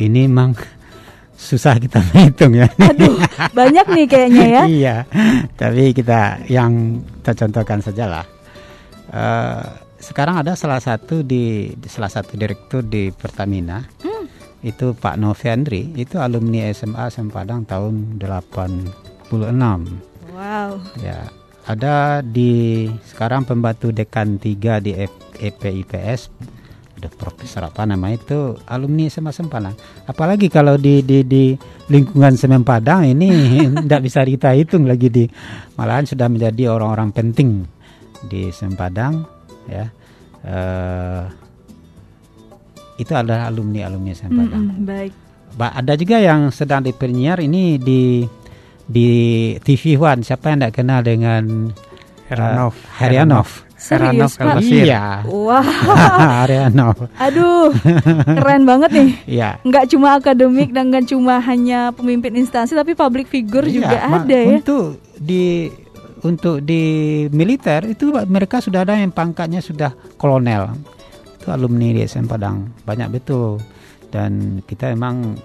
[0.00, 0.56] Ini mang
[1.36, 2.66] susah kita menghitung ya.
[2.80, 3.20] Aduh,
[3.52, 4.62] banyak nih kayaknya ya.
[4.80, 4.96] iya,
[5.54, 8.26] tapi kita yang kita contohkan saja lah.
[9.06, 9.62] Uh,
[10.00, 14.24] sekarang ada salah satu di, di salah satu direktur di Pertamina, hmm.
[14.66, 19.30] itu Pak Noviandri, itu alumni SMA SM Padang tahun 86.
[20.36, 20.70] Wow.
[21.00, 21.30] Ya,
[21.64, 24.92] ada di sekarang pembantu dekan 3 di
[25.40, 26.28] EPIPS
[27.06, 29.72] ada profesor apa nama itu alumni SMA Sempadan.
[30.10, 31.54] Apalagi kalau di di di
[31.86, 33.30] lingkungan Semen Padang ini
[33.86, 35.24] tidak bisa kita hitung lagi di
[35.78, 37.62] malahan sudah menjadi orang-orang penting
[38.26, 39.22] di Semen Padang
[39.70, 39.86] ya.
[40.46, 41.26] Uh,
[42.98, 44.62] itu adalah alumni alumni Semen Padang.
[44.66, 45.12] Mm -hmm, baik.
[45.56, 48.26] Ba ada juga yang sedang di premier ini di
[48.82, 49.08] di
[49.62, 50.26] TV One.
[50.26, 51.70] Siapa yang tidak kenal dengan
[52.26, 52.74] Heranov?
[52.74, 53.65] Uh, Herianov.
[53.76, 54.64] Serius Pak?
[54.64, 55.20] Iya.
[55.28, 55.60] Wah.
[55.60, 56.40] Wow.
[56.48, 56.96] Ariano.
[57.20, 57.76] Aduh,
[58.40, 59.08] keren banget nih.
[59.28, 59.50] Iya.
[59.60, 64.36] Nggak cuma akademik dan nggak cuma hanya pemimpin instansi, tapi public figure iya, juga ada
[64.36, 64.56] ya.
[64.56, 64.84] Untuk
[65.20, 65.68] di
[66.24, 66.82] untuk di
[67.30, 70.72] militer itu mereka sudah ada yang pangkatnya sudah kolonel.
[71.36, 73.60] Itu alumni di SM Padang banyak betul.
[74.08, 75.36] Dan kita emang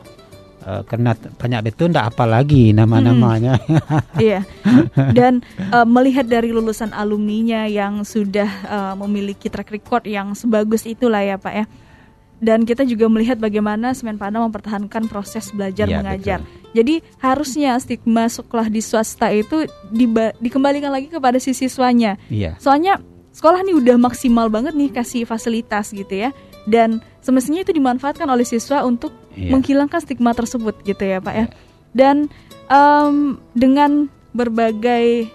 [0.61, 3.57] Uh, karena banyak betul ndak apa lagi nama-namanya.
[3.57, 4.21] Hmm.
[4.21, 4.45] iya.
[5.09, 5.41] Dan
[5.73, 11.41] uh, melihat dari lulusan alumninya yang sudah uh, memiliki track record yang sebagus itulah ya
[11.41, 11.65] Pak ya.
[12.41, 16.39] Dan kita juga melihat bagaimana Semen Padang mempertahankan proses belajar Iya, mengajar.
[16.41, 16.61] betul.
[16.71, 19.65] Jadi harusnya stigma sekolah di swasta itu
[20.41, 22.17] dikembalikan lagi kepada si siswanya.
[22.33, 22.57] Iya.
[22.57, 22.97] Soalnya
[23.29, 26.33] sekolah nih udah maksimal banget nih kasih fasilitas gitu ya.
[26.63, 29.55] Dan semestinya itu dimanfaatkan oleh siswa untuk Iya.
[29.55, 31.45] menghilangkan stigma tersebut gitu ya Pak ya.
[31.91, 32.27] Dan
[32.67, 33.15] em,
[33.51, 35.27] dengan berbagai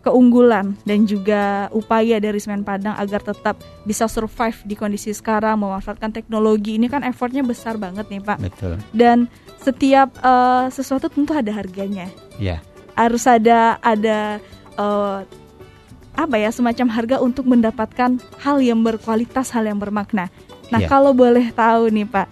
[0.00, 6.12] keunggulan dan juga upaya dari Semen Padang agar tetap bisa survive di kondisi sekarang memanfaatkan
[6.12, 8.38] teknologi ini kan effortnya besar banget nih Pak.
[8.38, 8.76] Betul.
[8.92, 12.60] Dan setiap eh, sesuatu tentu ada harganya Iya.
[12.92, 14.38] harus ada ada
[14.76, 15.18] eh,
[16.14, 20.28] apa ya semacam harga untuk mendapatkan hal yang berkualitas, hal yang bermakna.
[20.74, 20.88] Nah, Iya.
[20.90, 22.26] kalau boleh tahu nih, Pak.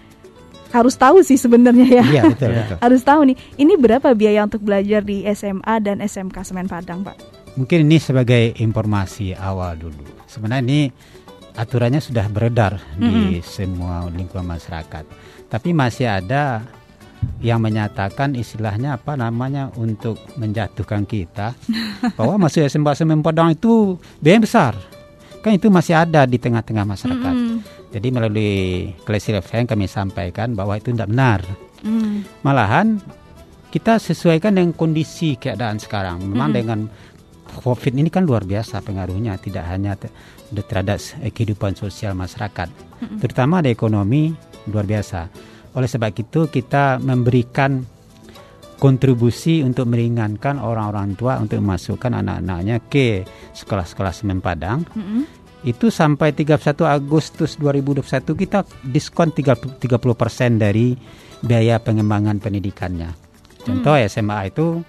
[0.72, 2.04] Harus tahu sih sebenarnya ya.
[2.04, 2.76] Iya, betul, betul.
[2.80, 7.16] harus tahu nih, ini berapa biaya untuk belajar di SMA dan SMK Semen Padang, Pak?
[7.54, 10.00] Mungkin ini sebagai informasi awal dulu.
[10.24, 10.80] Sebenarnya ini
[11.52, 15.04] aturannya sudah beredar di semua lingkungan masyarakat.
[15.46, 16.64] Tapi masih ada
[17.44, 21.52] yang menyatakan istilahnya apa namanya untuk menjatuhkan kita
[22.18, 24.72] bahwa masuk SMA Semen Padang itu biaya besar.
[25.44, 27.34] Kan itu masih ada di tengah-tengah masyarakat.
[27.92, 28.52] Jadi melalui
[29.04, 31.40] Klesi FM kami sampaikan bahwa itu tidak benar.
[31.84, 32.24] Hmm.
[32.40, 32.96] Malahan
[33.68, 36.24] kita sesuaikan dengan kondisi keadaan sekarang.
[36.24, 36.88] Memang dengan
[37.52, 40.08] COVID ini kan luar biasa pengaruhnya tidak hanya te-
[40.52, 42.68] terhadap eh, kehidupan sosial masyarakat,
[43.20, 44.32] terutama ada ekonomi
[44.72, 45.28] luar biasa.
[45.76, 47.84] Oleh sebab itu kita memberikan
[48.80, 53.22] kontribusi untuk meringankan orang-orang tua untuk memasukkan anak-anaknya ke
[53.56, 54.84] sekolah-sekolah Semen Padang.
[55.62, 58.02] Itu sampai 31 Agustus 2021
[58.34, 60.98] kita diskon 30 30% dari
[61.42, 63.14] biaya pengembangan pendidikannya.
[63.62, 64.82] Contoh SMA itu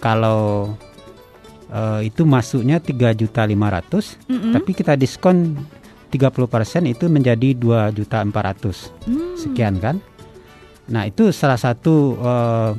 [0.00, 0.72] kalau
[1.68, 5.60] eh, itu masuknya 3.500 tapi kita diskon
[6.12, 9.96] 30% itu menjadi 2.400 sekian kan.
[10.92, 12.72] Nah, itu salah satu eh,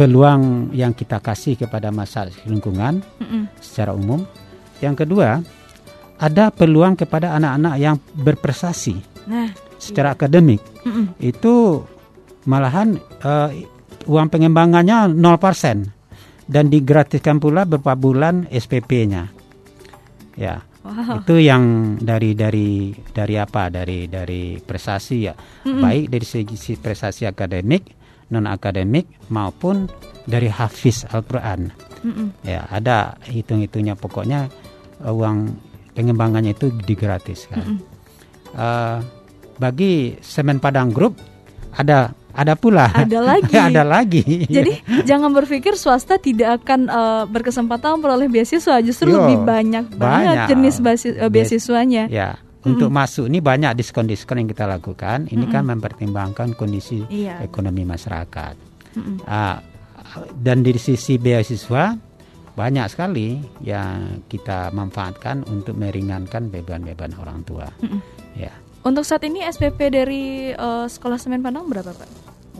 [0.00, 3.04] peluang yang kita kasih kepada masyarakat lingkungan
[3.60, 4.24] secara umum.
[4.80, 5.44] Yang kedua,
[6.20, 9.00] ada peluang kepada anak-anak yang berprestasi
[9.30, 9.48] Nah,
[9.80, 10.60] secara akademik.
[10.84, 11.16] Mm-mm.
[11.22, 11.84] Itu
[12.44, 13.50] malahan eh,
[14.04, 19.30] uang pengembangannya 0% dan digratiskan pula beberapa bulan SPP-nya.
[20.34, 21.20] Ya, Wow.
[21.20, 23.68] Itu yang dari dari dari apa?
[23.68, 25.36] Dari dari prestasi ya,
[25.68, 27.84] baik dari segi si prestasi akademik,
[28.32, 29.84] non akademik maupun
[30.24, 31.68] dari hafiz Al-Qur'an.
[32.00, 32.32] Mm-mm.
[32.48, 34.48] Ya, ada hitung-hitungnya pokoknya
[35.04, 35.52] eh, uang
[35.92, 37.80] pengembangannya itu digratiskan.
[38.50, 38.98] Eh,
[39.56, 41.20] bagi Semen Padang Group
[41.72, 43.54] ada ada pula Ada lagi.
[43.54, 44.22] ada lagi.
[44.46, 44.72] Jadi
[45.02, 50.48] jangan berpikir swasta tidak akan eh, berkesempatan memperoleh beasiswa, justru Yo, lebih banyak banget banyak.
[50.48, 52.06] jenis basi- eh, beasiswanya.
[52.06, 55.26] Ya, untuk masuk ini banyak diskon-diskon yang kita lakukan.
[55.26, 57.40] Ini kan mempertimbangkan kondisi Iya.
[57.40, 58.54] ekonomi masyarakat.
[58.90, 59.22] Mm-mm.
[59.22, 59.62] Ah,
[60.34, 61.94] dan dari sisi beasiswa
[62.52, 67.66] banyak sekali yang kita manfaatkan untuk meringankan beban-beban orang tua.
[68.34, 68.50] Ya.
[68.80, 72.08] Untuk saat ini SPP dari eh, Sekolah Semen Padang berapa, Pak?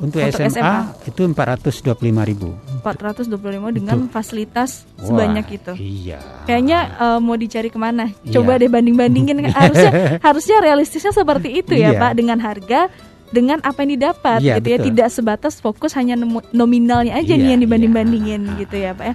[0.01, 0.76] Untuk, Untuk SMA, SMA?
[1.12, 1.93] itu 425
[2.24, 2.57] ribu.
[2.80, 3.36] 425
[3.76, 5.72] dengan fasilitas sebanyak itu.
[5.76, 6.20] Iya.
[6.45, 8.09] Kayaknya eh, mau dicari ke mana?
[8.24, 8.41] Iya.
[8.41, 9.45] Coba deh banding-bandingin.
[9.53, 12.01] harusnya harusnya realistisnya seperti itu ya Iya.
[12.01, 12.88] Pak, dengan harga,
[13.28, 14.76] dengan apa yang didapat Iya, gitu ya.
[14.76, 14.86] betul.
[14.88, 16.16] Tidak sebatas fokus hanya
[16.51, 18.57] nominalnya aja nih Iya, yang dibanding-bandingin iya.
[18.61, 19.14] gitu ya Pak ya.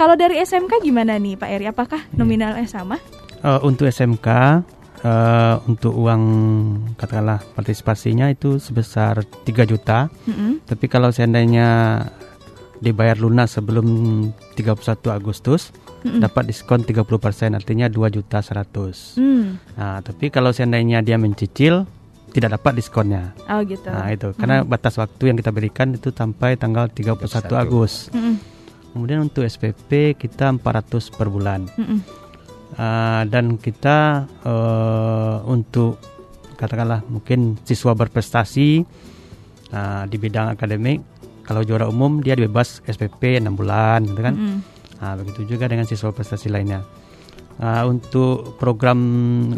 [0.00, 1.68] Kalau dari SMK gimana nih Pak Eri?
[1.68, 2.24] Apakah Iya.
[2.24, 2.96] nominalnya sama?
[3.44, 4.28] Eh, untuk SMK
[5.04, 6.22] eh, untuk uang
[6.96, 10.08] katakanlah partisipasinya itu sebesar 3 juta.
[10.24, 10.64] Mm-mm.
[10.64, 12.00] Tapi kalau seandainya
[12.80, 13.84] dibayar lunas sebelum
[14.56, 15.68] 31 Agustus
[16.00, 16.24] Mm-mm.
[16.24, 19.20] dapat diskon 30% artinya 2 juta 100.
[19.20, 19.60] Hmm.
[19.76, 21.84] Nah, tapi kalau seandainya dia mencicil
[22.32, 23.36] tidak dapat diskonnya.
[23.52, 23.92] Oh gitu.
[23.92, 27.20] Nah, itu karena batas waktu yang kita berikan itu sampai tanggal 31
[27.52, 28.08] Agustus.
[28.16, 28.59] Mm-mm.
[28.90, 31.70] Kemudian untuk SPP kita 400 per bulan.
[31.78, 32.00] Mm-mm.
[32.78, 35.98] Ah, dan kita eh, untuk
[36.54, 38.86] katakanlah mungkin siswa berprestasi
[39.74, 41.02] ah, di bidang akademik
[41.42, 44.34] kalau juara umum dia bebas SPP 6 bulan gitu kan.
[44.38, 44.58] Mm-mm.
[45.00, 46.84] Nah, begitu juga dengan siswa prestasi lainnya.
[47.60, 49.00] Nah, untuk program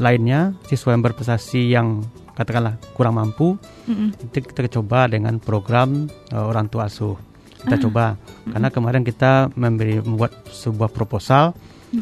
[0.01, 2.03] lainnya siswa yang berprestasi yang
[2.33, 4.17] katakanlah kurang mampu Mm-mm.
[4.25, 7.32] itu kita coba dengan program eh, orang tua asuh.
[7.63, 8.19] Kita coba
[8.51, 11.55] karena kemarin kita memberi membuat sebuah proposal.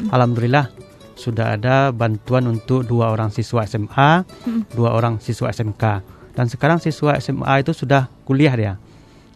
[0.09, 0.71] Alhamdulillah
[1.13, 4.25] sudah ada bantuan untuk dua orang siswa SMA,
[4.73, 6.01] dua orang siswa SMK.
[6.33, 8.73] Dan sekarang siswa SMA itu sudah kuliah dia.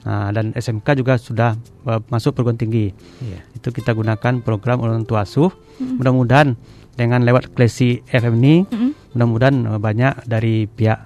[0.05, 1.57] Nah, dan SMK juga sudah
[1.89, 2.93] eh, masuk perguruan tinggi.
[3.25, 3.41] Iya.
[3.57, 5.49] Itu kita gunakan program orang tua asuh.
[5.81, 6.53] Mudah-mudahan
[6.95, 8.55] dengan lewat Klesi FM ini,
[9.17, 10.99] mudah-mudahan eh, banyak dari pihak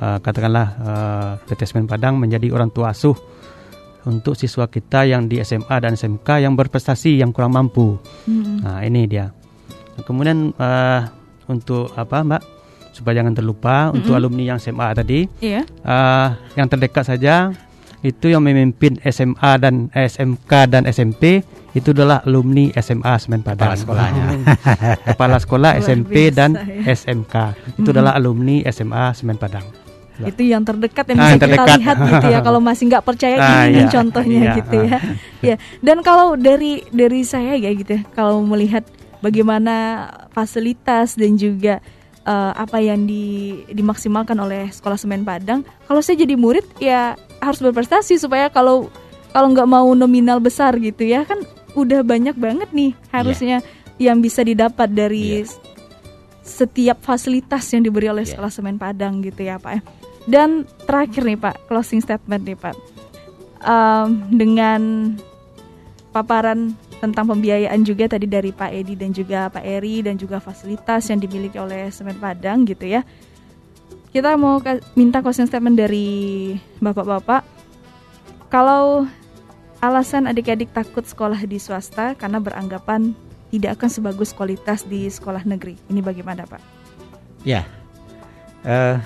[0.00, 3.14] eh, katakanlah eh, PT Semen Padang menjadi orang tua asuh
[4.08, 8.00] untuk siswa kita yang di SMA dan SMK yang berprestasi yang kurang mampu.
[8.24, 8.64] Mm-mm.
[8.64, 9.28] Nah, ini dia.
[9.94, 11.00] Nah, Kemudian eh,
[11.46, 12.42] untuk apa, Mbak?
[12.96, 15.62] Supaya jangan terlupa untuk alumni yang SMA tadi, Iya.
[15.62, 17.52] eh, yang terdekat saja
[18.00, 21.44] itu yang memimpin SMA dan eh, SMK dan SMP
[21.76, 23.70] itu adalah alumni SMA Semen Padang.
[23.70, 24.24] Kepala sekolahnya.
[25.04, 26.90] Kepala sekolah SMP dan ya.
[26.90, 27.34] SMK.
[27.76, 29.66] Itu adalah alumni SMA Semen Padang.
[30.20, 31.78] Itu yang terdekat yang Ah, bisa yang kita terdekat.
[31.78, 32.38] lihat gitu ya.
[32.40, 33.88] Kalau masih nggak percaya Ah, ini iya.
[33.88, 34.98] contohnya Iya, gitu ya.
[35.40, 35.54] Ya.
[35.78, 38.82] Dan kalau dari dari saya ya gitu, ya, kalau melihat
[39.18, 39.74] bagaimana
[40.32, 41.78] fasilitas dan juga
[42.20, 43.24] eh, apa yang di,
[43.68, 48.92] dimaksimalkan oleh sekolah semen Padang, kalau saya jadi murid ya harus berprestasi supaya kalau
[49.28, 51.40] kalau nggak mau nominal besar gitu ya kan
[51.72, 53.62] udah banyak banget nih harusnya
[53.96, 55.48] yang bisa didapat dari Iya.
[56.40, 58.34] setiap fasilitas yang diberi oleh Iya.
[58.34, 59.80] sekolah semen Padang gitu ya Pak.
[60.28, 62.76] Dan terakhir nih Pak, closing statement nih Pak.
[63.64, 64.80] Em, dengan
[66.12, 71.08] paparan tentang pembiayaan juga tadi dari Pak Edi dan juga Pak Eri dan juga fasilitas
[71.08, 73.06] yang dimiliki oleh Semen Padang gitu ya.
[74.12, 74.60] Kita mau
[74.92, 76.52] minta closing statement dari
[76.82, 77.42] Bapak-bapak.
[78.52, 79.08] Kalau
[79.80, 83.14] alasan adik-adik takut sekolah di swasta karena beranggapan
[83.48, 85.76] tidak akan sebagus kualitas di sekolah negeri.
[85.88, 86.60] Ini bagaimana Pak?
[87.46, 87.64] Ya,
[88.66, 88.98] eh,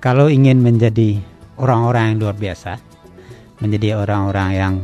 [0.00, 1.18] kalau ingin menjadi
[1.56, 2.72] orang-orang yang luar biasa,
[3.60, 4.74] menjadi orang-orang yang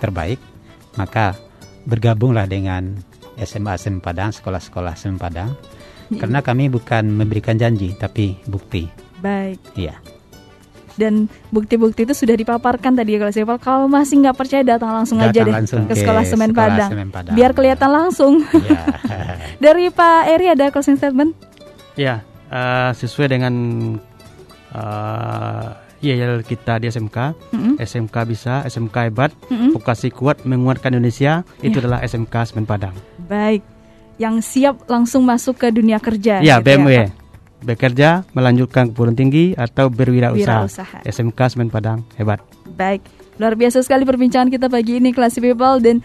[0.00, 0.40] terbaik,
[0.96, 1.36] maka
[1.84, 2.96] bergabunglah dengan
[3.38, 5.54] SMA Sem Padang, sekolah-sekolah Sem Padang.
[6.12, 8.84] Karena kami bukan memberikan janji, tapi bukti.
[9.24, 9.56] Baik.
[9.78, 9.96] Iya,
[10.96, 15.18] dan bukti-bukti itu sudah dipaparkan tadi ya kalau saya kalau masih nggak percaya datang langsung
[15.20, 17.34] aja Datang deh langsung ke ke sekolah semen sekolah Padang Semen Padang.
[17.34, 18.82] biar kelihatan langsung Iya.
[19.64, 21.32] dari Pak Eri ada closing statement
[21.92, 23.52] Ya, eh, sesuai dengan
[24.72, 25.68] eh
[26.02, 27.14] IEL kita di SMK,
[27.54, 27.74] Mm-mm.
[27.78, 29.70] SMK bisa, SMK hebat, Mm-mm.
[29.72, 31.80] vokasi kuat menguatkan Indonesia, itu Ya.
[31.80, 32.90] adalah SMK Semen Padang.
[33.22, 33.62] baik
[34.16, 37.06] yang siap langsung masuk ke dunia kerja Ya, gitu BMW.
[37.06, 37.14] Pak.
[37.62, 40.66] Bekerja, melanjutkan ke perguruan tinggi atau berwirausaha.
[40.66, 40.98] Wirausaha.
[41.04, 42.42] SMK Semen Padang hebat.
[42.68, 43.06] baik
[43.36, 46.02] luar biasa sekali perbincangan kita pagi ini Classy People dan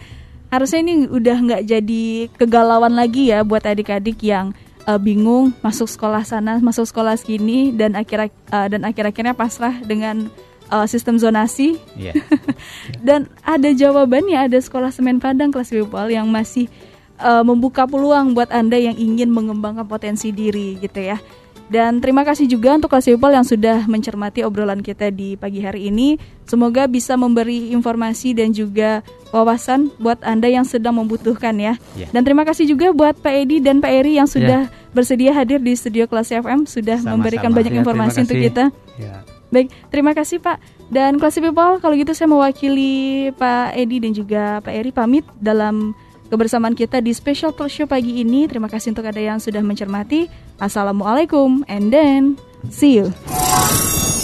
[0.48, 2.04] harusnya ini udah nggak jadi
[2.34, 4.54] kegalauan lagi ya buat adik-adik yang
[4.88, 10.32] uh, bingung masuk sekolah sana, masuk sekolah sini dan akhir uh, dan akhir-akhirnya pasrah dengan
[10.72, 11.76] uh, sistem zonasi.
[11.92, 12.16] Iya.
[13.06, 16.72] dan ada jawabannya, ada sekolah semen Padang kelas people yang masih
[17.20, 21.20] uh, membuka peluang buat Anda yang ingin mengembangkan potensi diri gitu ya.
[21.68, 25.92] Dan terima kasih juga untuk kelas people yang sudah mencermati obrolan kita di pagi hari
[25.92, 26.16] ini.
[26.48, 29.04] Semoga bisa memberi informasi dan juga
[29.36, 31.76] wawasan buat Anda yang sedang membutuhkan ya.
[31.92, 32.08] Yeah.
[32.08, 34.92] Dan terima kasih juga buat Pak Edi dan Pak Eri yang sudah yeah.
[34.96, 37.20] bersedia hadir di studio kelas FM sudah Sama-sama.
[37.20, 38.72] memberikan banyak Ya, informasi untuk kita.
[38.96, 39.20] Ya.
[39.52, 40.60] Baik, terima kasih Pak.
[40.88, 45.92] Dan Classy People, kalau gitu saya mewakili Pak Edi dan juga Pak Eri pamit dalam
[46.28, 48.46] kebersamaan kita di special talk show pagi ini.
[48.46, 50.28] Terima kasih untuk ada yang sudah mencermati.
[50.60, 52.36] Assalamualaikum and then
[52.68, 53.10] see you.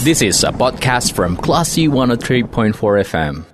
[0.05, 2.77] This is a podcast from Classy 103.4
[3.09, 3.54] FM.